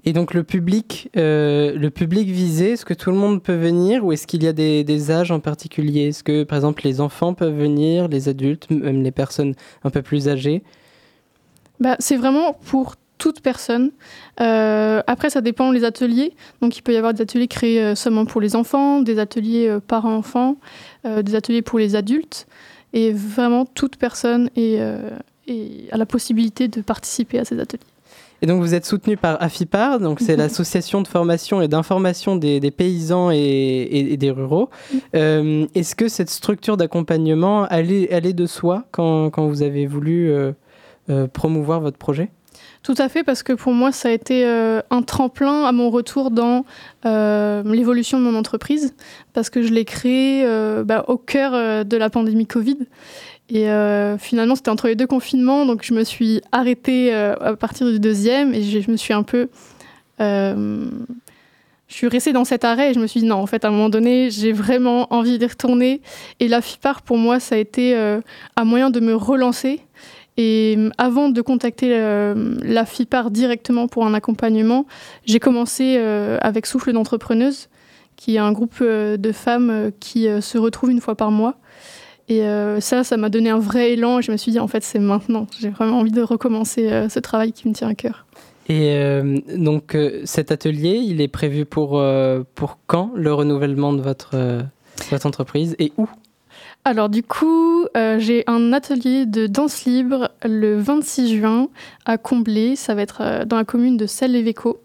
Et 0.04 0.12
donc 0.12 0.34
le 0.34 0.44
public, 0.44 1.10
le 1.14 1.88
public 1.88 2.28
visé, 2.28 2.70
est-ce 2.70 2.84
que 2.84 2.94
tout 2.94 3.10
le 3.10 3.16
monde 3.16 3.42
peut 3.42 3.56
venir 3.56 4.04
ou 4.04 4.12
est-ce 4.12 4.28
qu'il 4.28 4.44
y 4.44 4.46
a 4.46 4.52
des 4.52 5.10
âges 5.10 5.32
en 5.32 5.40
particulier? 5.40 6.08
Est-ce 6.08 6.22
que 6.22 6.44
par 6.44 6.56
exemple 6.56 6.82
les 6.84 7.00
enfants 7.00 7.34
peuvent 7.34 7.58
venir, 7.58 8.06
les 8.06 8.28
adultes, 8.28 8.70
même 8.70 9.02
les 9.02 9.10
personnes 9.10 9.54
un 9.82 9.90
peu 9.90 10.02
plus 10.02 10.28
âgées? 10.28 10.62
Bah, 11.80 11.96
c'est 11.98 12.16
vraiment 12.16 12.54
pour 12.66 12.94
toute 13.18 13.40
personne. 13.40 13.90
Euh, 14.40 15.02
après, 15.06 15.28
ça 15.30 15.40
dépend 15.40 15.72
les 15.72 15.84
ateliers. 15.84 16.34
Donc, 16.62 16.76
il 16.76 16.82
peut 16.82 16.92
y 16.92 16.96
avoir 16.96 17.14
des 17.14 17.22
ateliers 17.22 17.48
créés 17.48 17.82
euh, 17.82 17.94
seulement 17.94 18.26
pour 18.26 18.40
les 18.40 18.54
enfants, 18.54 19.00
des 19.00 19.18
ateliers 19.18 19.68
euh, 19.68 19.80
parents-enfants, 19.80 20.56
euh, 21.04 21.22
des 21.22 21.34
ateliers 21.34 21.62
pour 21.62 21.78
les 21.80 21.96
adultes. 21.96 22.46
Et 22.92 23.12
vraiment, 23.12 23.64
toute 23.66 23.96
personne 23.96 24.50
est, 24.56 24.78
est- 25.46 25.92
a 25.92 25.96
la 25.96 26.06
possibilité 26.06 26.68
de 26.68 26.80
participer 26.80 27.38
à 27.40 27.44
ces 27.44 27.58
ateliers. 27.60 27.82
Et 28.40 28.46
donc 28.46 28.62
vous 28.62 28.72
êtes 28.72 28.86
soutenu 28.86 29.16
par 29.16 29.42
AFIPAR, 29.42 29.98
donc 29.98 30.20
c'est 30.20 30.36
l'association 30.42 31.02
de 31.02 31.08
formation 31.08 31.60
et 31.60 31.66
d'information 31.66 32.36
des, 32.36 32.60
des 32.60 32.70
paysans 32.70 33.32
et, 33.32 33.36
et- 33.36 34.12
et 34.12 34.16
des 34.16 34.30
ruraux. 34.30 34.70
Euh, 35.16 35.66
Est-ce 35.74 35.96
que 35.96 36.06
cette 36.08 36.30
structure 36.30 36.76
d'accompagnement 36.76 37.64
allait, 37.64 38.10
allait 38.14 38.32
de 38.32 38.46
soi 38.46 38.84
quand, 38.92 39.30
quand 39.30 39.46
vous 39.48 39.62
avez 39.62 39.86
voulu 39.86 40.30
promouvoir 41.32 41.80
votre 41.80 41.98
projet? 41.98 42.30
Tout 42.82 42.94
à 42.98 43.08
fait, 43.08 43.24
parce 43.24 43.42
que 43.42 43.52
pour 43.52 43.72
moi, 43.72 43.92
ça 43.92 44.08
a 44.08 44.12
été 44.12 44.46
euh, 44.46 44.80
un 44.90 45.02
tremplin 45.02 45.64
à 45.64 45.72
mon 45.72 45.90
retour 45.90 46.30
dans 46.30 46.64
euh, 47.04 47.62
l'évolution 47.64 48.18
de 48.18 48.24
mon 48.24 48.36
entreprise, 48.36 48.94
parce 49.32 49.50
que 49.50 49.62
je 49.62 49.72
l'ai 49.72 49.84
créé 49.84 50.44
euh, 50.44 50.84
bah, 50.84 51.04
au 51.08 51.18
cœur 51.18 51.52
euh, 51.54 51.84
de 51.84 51.96
la 51.96 52.08
pandémie 52.08 52.46
Covid. 52.46 52.78
Et 53.50 53.68
euh, 53.68 54.16
finalement, 54.16 54.54
c'était 54.54 54.70
entre 54.70 54.86
les 54.86 54.94
deux 54.94 55.06
confinements, 55.06 55.66
donc 55.66 55.82
je 55.82 55.92
me 55.92 56.04
suis 56.04 56.40
arrêtée 56.52 57.12
euh, 57.12 57.34
à 57.40 57.56
partir 57.56 57.90
du 57.90 57.98
deuxième, 57.98 58.54
et 58.54 58.62
je, 58.62 58.80
je 58.80 58.90
me 58.90 58.96
suis 58.96 59.12
un 59.12 59.24
peu... 59.24 59.48
euh, 60.20 60.86
je 61.88 61.94
suis 61.94 62.08
restée 62.08 62.34
dans 62.34 62.44
cet 62.44 62.64
arrêt 62.64 62.90
et 62.90 62.94
je 62.94 63.00
me 63.00 63.06
suis 63.06 63.20
dit 63.20 63.26
non, 63.26 63.36
en 63.36 63.46
fait, 63.46 63.64
à 63.64 63.68
un 63.68 63.70
moment 63.70 63.88
donné, 63.88 64.30
j'ai 64.30 64.52
vraiment 64.52 65.12
envie 65.12 65.38
d'y 65.38 65.46
retourner. 65.46 66.02
Et 66.38 66.46
la 66.46 66.60
FIPAR, 66.60 67.00
pour 67.00 67.16
moi, 67.16 67.40
ça 67.40 67.54
a 67.54 67.58
été 67.58 67.96
euh, 67.96 68.20
un 68.56 68.64
moyen 68.64 68.90
de 68.90 69.00
me 69.00 69.14
relancer. 69.14 69.80
Et 70.38 70.76
euh, 70.78 70.90
avant 70.96 71.28
de 71.28 71.42
contacter 71.42 71.90
euh, 71.92 72.54
la 72.62 72.86
FIPAR 72.86 73.30
directement 73.30 73.88
pour 73.88 74.06
un 74.06 74.14
accompagnement, 74.14 74.86
j'ai 75.26 75.40
commencé 75.40 75.96
euh, 75.98 76.38
avec 76.40 76.64
Souffle 76.64 76.92
d'entrepreneuse, 76.92 77.68
qui 78.16 78.36
est 78.36 78.38
un 78.38 78.52
groupe 78.52 78.82
de 78.82 79.32
femmes 79.32 79.92
qui 80.00 80.26
se 80.40 80.58
retrouvent 80.58 80.90
une 80.90 81.00
fois 81.00 81.14
par 81.14 81.30
mois. 81.30 81.54
Et 82.28 82.42
ça, 82.80 83.04
ça 83.04 83.16
m'a 83.16 83.28
donné 83.28 83.48
un 83.48 83.60
vrai 83.60 83.92
élan. 83.92 84.18
Et 84.18 84.22
je 84.22 84.32
me 84.32 84.36
suis 84.36 84.50
dit, 84.50 84.58
en 84.58 84.66
fait, 84.66 84.82
c'est 84.82 84.98
maintenant. 84.98 85.46
J'ai 85.60 85.68
vraiment 85.68 86.00
envie 86.00 86.10
de 86.10 86.20
recommencer 86.20 87.06
ce 87.08 87.20
travail 87.20 87.52
qui 87.52 87.68
me 87.68 87.74
tient 87.74 87.86
à 87.86 87.94
cœur. 87.94 88.26
Et 88.68 89.00
donc 89.56 89.96
cet 90.24 90.50
atelier, 90.50 90.96
il 90.96 91.20
est 91.20 91.28
prévu 91.28 91.64
pour, 91.64 92.02
pour 92.56 92.78
quand 92.88 93.12
le 93.14 93.32
renouvellement 93.32 93.92
de 93.92 94.02
votre 94.02 94.34
entreprise 95.24 95.76
et 95.78 95.92
où? 95.96 96.08
Alors 96.88 97.10
du 97.10 97.22
coup, 97.22 97.84
euh, 97.98 98.18
j'ai 98.18 98.44
un 98.46 98.72
atelier 98.72 99.26
de 99.26 99.46
danse 99.46 99.84
libre 99.84 100.30
le 100.42 100.78
26 100.78 101.36
juin 101.36 101.68
à 102.06 102.16
Comblé. 102.16 102.76
Ça 102.76 102.94
va 102.94 103.02
être 103.02 103.20
euh, 103.20 103.44
dans 103.44 103.56
la 103.58 103.64
commune 103.64 103.98
de 103.98 104.06
Celle-les-Véco. 104.06 104.80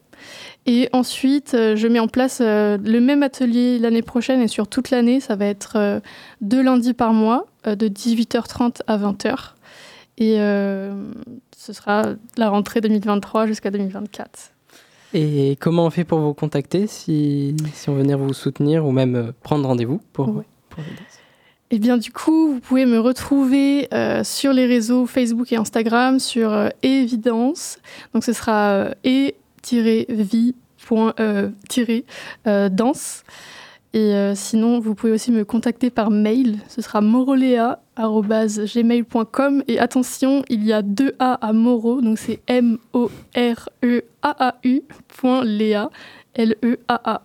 Et 0.66 0.90
ensuite, 0.92 1.54
euh, 1.54 1.78
je 1.78 1.88
mets 1.88 2.00
en 2.00 2.10
place 2.10 2.42
le 2.42 3.00
même 3.00 3.24
atelier 3.24 3.80
l'année 3.80 4.02
prochaine 4.02 4.42
et 4.42 4.50
sur 4.50 4.68
toute 4.68 4.90
l'année. 4.90 5.22
Ça 5.22 5.38
va 5.38 5.46
être 5.46 6.02
deux 6.42 6.62
lundis 6.62 6.94
par 6.94 7.14
mois, 7.14 7.46
de 7.66 7.88
18h30 7.88 8.82
à 8.86 8.98
20h. 8.98 9.54
Et 10.18 10.36
ce 10.36 11.72
sera 11.74 12.04
la 12.38 12.50
rentrée 12.50 12.82
2023 12.82 13.48
jusqu'à 13.48 13.72
2024. 13.72 14.52
Et 15.14 15.58
comment 15.62 15.86
on 15.86 15.90
fait 15.90 16.04
pour 16.04 16.20
vous 16.20 16.34
contacter 16.34 16.86
si, 16.88 17.56
si 17.74 17.90
on 17.90 17.94
veut 17.94 18.02
venir 18.02 18.18
vous 18.18 18.34
soutenir 18.34 18.86
ou 18.86 18.92
même 18.92 19.32
prendre 19.42 19.66
rendez-vous 19.68 20.02
pour, 20.12 20.28
Ouais. 20.28 20.44
pour 20.70 20.84
les 20.84 20.90
danses 20.90 21.13
Et 21.74 21.80
bien 21.80 21.98
du 21.98 22.12
coup, 22.12 22.50
vous 22.50 22.60
pouvez 22.60 22.86
me 22.86 23.00
retrouver 23.00 23.88
euh, 23.96 24.24
sur 24.24 24.54
les 24.54 24.68
réseaux 24.68 25.08
Facebook 25.08 25.52
et 25.52 25.56
Instagram 25.56 26.20
sur 26.20 26.54
euh, 26.54 26.70
Évidence. 26.84 27.80
Donc 28.14 28.24
ce 28.24 28.32
sera 28.32 28.74
euh, 28.74 28.94
e-vie.danse. 29.04 30.54
Et 33.94 34.14
euh, 34.14 34.36
sinon, 34.36 34.80
vous 34.80 34.94
pouvez 34.94 35.14
aussi 35.14 35.32
me 35.32 35.44
contacter 35.46 35.90
par 35.90 36.12
mail. 36.12 36.60
Ce 36.68 36.84
sera 36.84 37.02
morolea.gmail.com. 37.02 39.64
Et 39.68 39.80
attention, 39.80 40.44
il 40.50 40.64
y 40.64 40.74
a 40.74 40.84
deux 40.84 41.16
A 41.18 41.34
à 41.34 41.54
Moro, 41.54 42.02
donc 42.02 42.20
c'est 42.20 42.40
M-O-R-E-A-A-U 42.46 43.12
point 45.08 45.44
Léa, 45.44 45.90
L-E-A-A. 46.36 47.24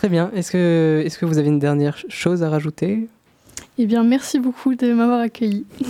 Très 0.00 0.08
bien. 0.08 0.30
Est-ce 0.34 0.50
que, 0.50 1.02
est 1.04 1.14
que 1.18 1.26
vous 1.26 1.36
avez 1.36 1.48
une 1.48 1.58
dernière 1.58 1.92
ch- 1.98 2.06
chose 2.08 2.42
à 2.42 2.48
rajouter? 2.48 3.06
Eh 3.76 3.84
bien, 3.84 4.02
merci 4.02 4.38
beaucoup 4.38 4.74
de 4.74 4.94
m'avoir 4.94 5.20
accueilli. 5.20 5.66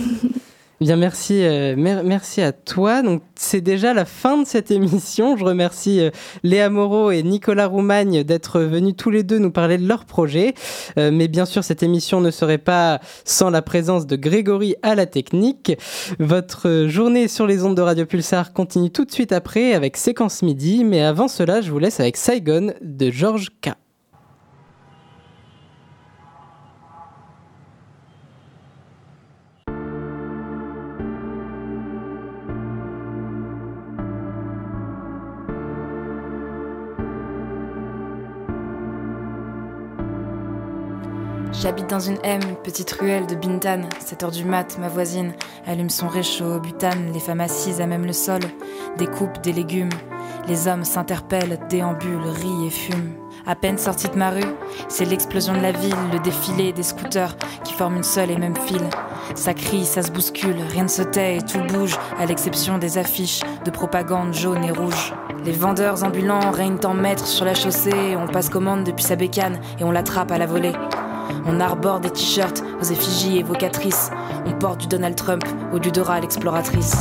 Eh 0.81 0.83
Bien, 0.85 0.95
merci, 0.97 1.43
euh, 1.43 1.75
mer- 1.77 2.03
merci 2.03 2.41
à 2.41 2.51
toi. 2.51 3.03
Donc, 3.03 3.21
c'est 3.35 3.61
déjà 3.61 3.93
la 3.93 4.03
fin 4.03 4.37
de 4.41 4.45
cette 4.47 4.69
émission. 4.71 5.37
Je 5.37 5.45
remercie 5.45 6.01
euh, 6.01 6.09
Léa 6.43 6.69
Moreau 6.71 7.11
et 7.11 7.21
Nicolas 7.23 7.67
Roumagne 7.67 8.23
d'être 8.25 8.59
venus 8.59 8.95
tous 8.97 9.11
les 9.11 9.21
deux 9.23 9.37
nous 9.37 9.51
parler 9.51 9.77
de 9.77 9.87
leur 9.87 10.03
projet. 10.05 10.55
Euh, 10.97 11.11
mais 11.13 11.27
bien 11.29 11.45
sûr, 11.45 11.63
cette 11.63 11.83
émission 11.83 12.19
ne 12.19 12.31
serait 12.31 12.57
pas 12.57 12.99
sans 13.25 13.49
la 13.51 13.61
présence 13.61 14.07
de 14.07 14.15
Grégory 14.17 14.75
à 14.81 14.95
la 14.95 15.05
technique. 15.05 15.71
Votre 16.19 16.87
journée 16.89 17.27
sur 17.29 17.45
les 17.47 17.63
ondes 17.63 17.77
de 17.77 17.81
Radio 17.83 18.05
Pulsar 18.07 18.51
continue 18.51 18.89
tout 18.89 19.05
de 19.05 19.11
suite 19.11 19.31
après 19.33 19.73
avec 19.75 19.95
Séquence 19.95 20.41
Midi. 20.41 20.83
Mais 20.83 21.01
avant 21.01 21.27
cela, 21.29 21.61
je 21.61 21.69
vous 21.71 21.77
laisse 21.79 21.99
avec 22.01 22.17
Saigon 22.17 22.73
de 22.81 23.11
Georges 23.11 23.51
K. 23.61 23.69
J'habite 41.53 41.89
dans 41.89 41.99
une 41.99 42.17
M, 42.23 42.41
petite 42.63 42.91
ruelle 42.91 43.27
de 43.27 43.35
Bintan. 43.35 43.81
7 43.99 44.23
heures 44.23 44.31
du 44.31 44.45
mat, 44.45 44.77
ma 44.79 44.87
voisine 44.87 45.33
allume 45.67 45.89
son 45.89 46.07
réchaud 46.07 46.55
au 46.55 46.59
butane. 46.59 47.11
Les 47.13 47.19
femmes 47.19 47.41
assises 47.41 47.81
à 47.81 47.87
même 47.87 48.05
le 48.05 48.13
sol 48.13 48.39
découpent 48.97 49.41
des 49.41 49.51
légumes. 49.51 49.89
Les 50.47 50.67
hommes 50.67 50.85
s'interpellent, 50.85 51.59
déambulent, 51.69 52.29
rient 52.41 52.67
et 52.67 52.69
fument. 52.69 53.15
À 53.45 53.55
peine 53.55 53.77
sortie 53.77 54.07
de 54.07 54.17
ma 54.17 54.29
rue, 54.29 54.55
c'est 54.87 55.05
l'explosion 55.05 55.53
de 55.53 55.61
la 55.61 55.71
ville, 55.71 55.95
le 56.13 56.19
défilé 56.19 56.71
des 56.71 56.83
scooters 56.83 57.35
qui 57.63 57.73
forment 57.73 57.97
une 57.97 58.03
seule 58.03 58.31
et 58.31 58.37
même 58.37 58.55
file. 58.55 58.89
Ça 59.35 59.53
crie, 59.53 59.85
ça 59.85 60.03
se 60.03 60.11
bouscule, 60.11 60.55
rien 60.69 60.83
ne 60.83 60.87
se 60.87 61.01
tait 61.01 61.37
et 61.37 61.41
tout 61.41 61.61
bouge, 61.73 61.97
à 62.19 62.25
l'exception 62.25 62.77
des 62.77 62.97
affiches 62.97 63.41
de 63.65 63.71
propagande 63.71 64.33
jaune 64.33 64.63
et 64.63 64.71
rouge. 64.71 65.13
Les 65.43 65.51
vendeurs 65.51 66.03
ambulants 66.03 66.51
règnent 66.51 66.85
en 66.85 66.93
maître 66.93 67.25
sur 67.25 67.45
la 67.45 67.55
chaussée, 67.55 68.15
on 68.15 68.27
passe 68.27 68.49
commande 68.49 68.83
depuis 68.83 69.03
sa 69.03 69.15
bécane 69.15 69.59
et 69.79 69.83
on 69.83 69.91
l'attrape 69.91 70.31
à 70.31 70.37
la 70.37 70.45
volée. 70.45 70.73
On 71.45 71.59
arbore 71.59 71.99
des 71.99 72.09
t-shirts 72.09 72.63
aux 72.79 72.85
effigies 72.85 73.39
évocatrices. 73.39 74.11
On 74.45 74.51
porte 74.53 74.81
du 74.81 74.87
Donald 74.87 75.15
Trump 75.15 75.43
au 75.73 75.79
Dudora 75.79 76.19
l'exploratrice. 76.19 76.97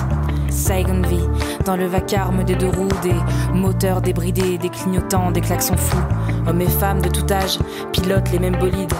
Saigon 0.50 1.02
vie, 1.02 1.28
dans 1.64 1.76
le 1.76 1.86
vacarme 1.86 2.44
des 2.44 2.56
deux 2.56 2.68
roues, 2.68 2.88
des 3.02 3.14
moteurs 3.54 4.00
débridés, 4.00 4.58
des 4.58 4.68
clignotants, 4.68 5.30
des 5.30 5.40
klaxons 5.40 5.76
fous. 5.76 6.02
Hommes 6.46 6.60
et 6.60 6.68
femmes 6.68 7.00
de 7.00 7.08
tout 7.08 7.26
âge 7.32 7.58
pilotent 7.92 8.30
les 8.32 8.38
mêmes 8.38 8.58
bolides. 8.58 8.92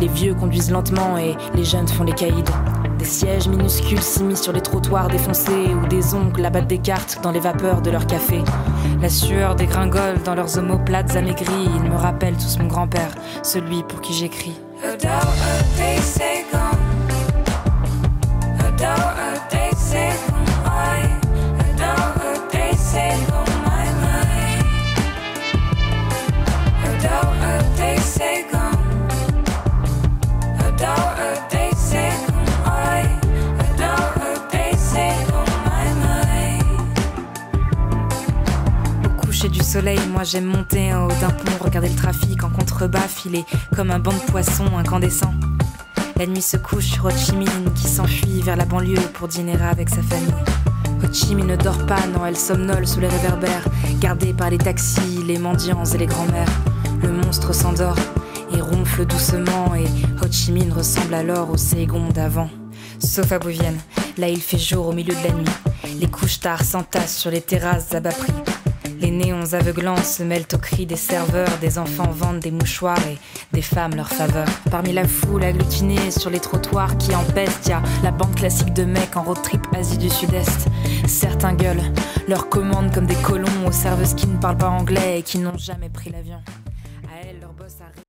Les 0.00 0.08
vieux 0.08 0.34
conduisent 0.34 0.70
lentement 0.70 1.16
et 1.16 1.36
les 1.54 1.64
jeunes 1.64 1.88
font 1.88 2.04
les 2.04 2.12
caïds. 2.12 2.44
Des 2.98 3.04
sièges 3.04 3.46
minuscules 3.46 4.02
s'immiscent 4.02 4.42
sur 4.42 4.52
les 4.52 4.60
trottoirs 4.60 5.08
défoncés 5.08 5.74
où 5.74 5.86
des 5.86 6.14
oncles 6.14 6.44
abattent 6.44 6.66
des 6.66 6.78
cartes 6.78 7.20
dans 7.22 7.30
les 7.30 7.40
vapeurs 7.40 7.82
de 7.82 7.90
leur 7.90 8.06
café. 8.06 8.42
La 9.00 9.08
sueur 9.08 9.54
dégringole 9.54 10.22
dans 10.24 10.34
leurs 10.34 10.58
omoplates 10.58 11.14
amaigries. 11.14 11.68
Ils 11.76 11.90
me 11.90 11.96
rappellent 11.96 12.36
tous 12.36 12.58
mon 12.58 12.66
grand-père, 12.66 13.10
celui 13.42 13.82
pour 13.82 14.00
qui 14.00 14.12
j'écris. 14.12 14.58
Adult, 14.88 15.24
a 15.24 15.76
day 15.76 15.98
say 15.98 16.46
gone. 16.52 16.78
Adult. 18.60 19.15
Moi 40.10 40.24
j'aime 40.24 40.46
monter 40.46 40.94
en 40.94 41.04
haut 41.04 41.20
d'un 41.20 41.28
pont, 41.28 41.64
regarder 41.64 41.90
le 41.90 41.96
trafic 41.96 42.42
en 42.42 42.48
contrebas, 42.48 43.08
filer 43.08 43.44
comme 43.74 43.90
un 43.90 43.98
banc 43.98 44.12
de 44.12 44.30
poissons 44.30 44.78
incandescent. 44.78 45.34
La 46.16 46.26
nuit 46.26 46.40
se 46.40 46.56
couche 46.56 46.86
sur 46.86 47.04
Ho 47.04 47.10
Chi 47.10 47.34
Minh 47.34 47.72
qui 47.74 47.86
s'enfuit 47.86 48.40
vers 48.40 48.56
la 48.56 48.64
banlieue 48.64 49.00
pour 49.12 49.28
dîner 49.28 49.54
avec 49.60 49.90
sa 49.90 50.00
famille. 50.02 50.32
Ho 51.04 51.12
Chi 51.12 51.34
Minh 51.34 51.46
ne 51.46 51.56
dort 51.56 51.84
pas, 51.84 52.00
non, 52.14 52.24
elle 52.24 52.38
somnole 52.38 52.86
sous 52.86 53.00
les 53.00 53.08
réverbères, 53.08 53.68
gardée 54.00 54.32
par 54.32 54.48
les 54.48 54.56
taxis, 54.56 55.22
les 55.26 55.38
mendiants 55.38 55.84
et 55.84 55.98
les 55.98 56.06
grands-mères. 56.06 56.48
Le 57.02 57.12
monstre 57.12 57.54
s'endort 57.54 57.98
et 58.54 58.62
ronfle 58.62 59.04
doucement, 59.04 59.74
et 59.74 59.84
Ho 60.22 60.26
Chi 60.30 60.52
Minh 60.52 60.72
ressemble 60.72 61.12
alors 61.12 61.50
au 61.50 61.58
Saigon 61.58 62.08
d'avant. 62.08 62.48
Sauf 62.98 63.30
à 63.30 63.38
Bouvienne, 63.38 63.78
là 64.16 64.28
il 64.30 64.40
fait 64.40 64.58
jour 64.58 64.88
au 64.88 64.92
milieu 64.94 65.14
de 65.14 65.22
la 65.22 65.34
nuit. 65.34 66.00
Les 66.00 66.08
couches 66.08 66.40
tard 66.40 66.62
s'entassent 66.62 67.18
sur 67.18 67.30
les 67.30 67.42
terrasses 67.42 67.94
à 67.94 68.00
bas 68.00 68.10
prix. 68.10 68.32
Les 69.00 69.10
néons 69.10 69.52
aveuglants 69.52 70.02
se 70.02 70.22
mêlent 70.22 70.46
aux 70.54 70.58
cris 70.58 70.86
des 70.86 70.96
serveurs, 70.96 71.58
des 71.60 71.78
enfants 71.78 72.10
vendent 72.10 72.40
des 72.40 72.50
mouchoirs 72.50 72.98
et 73.08 73.18
des 73.52 73.62
femmes 73.62 73.94
leur 73.94 74.08
faveur. 74.08 74.46
Parmi 74.70 74.92
la 74.92 75.06
foule 75.06 75.44
agglutinée 75.44 76.10
sur 76.10 76.30
les 76.30 76.40
trottoirs 76.40 76.96
qui 76.98 77.14
empestent, 77.14 77.68
y 77.68 78.02
la 78.02 78.10
bande 78.10 78.34
classique 78.34 78.72
de 78.72 78.84
mecs 78.84 79.16
en 79.16 79.22
road 79.22 79.42
trip 79.42 79.60
Asie 79.74 79.98
du 79.98 80.08
Sud-Est. 80.08 80.68
Certains 81.06 81.54
gueulent, 81.54 81.92
leur 82.28 82.48
commandent 82.48 82.92
comme 82.92 83.06
des 83.06 83.14
colons 83.16 83.66
aux 83.66 83.72
serveuses 83.72 84.14
qui 84.14 84.26
ne 84.26 84.38
parlent 84.38 84.58
pas 84.58 84.70
anglais 84.70 85.18
et 85.18 85.22
qui 85.22 85.38
n'ont 85.38 85.58
jamais 85.58 85.90
pris 85.90 86.10
l'avion. 86.10 86.40
À 87.04 87.26
elles, 87.28 87.40
leur 87.40 87.52
boss 87.52 87.74
arrive. 87.80 88.05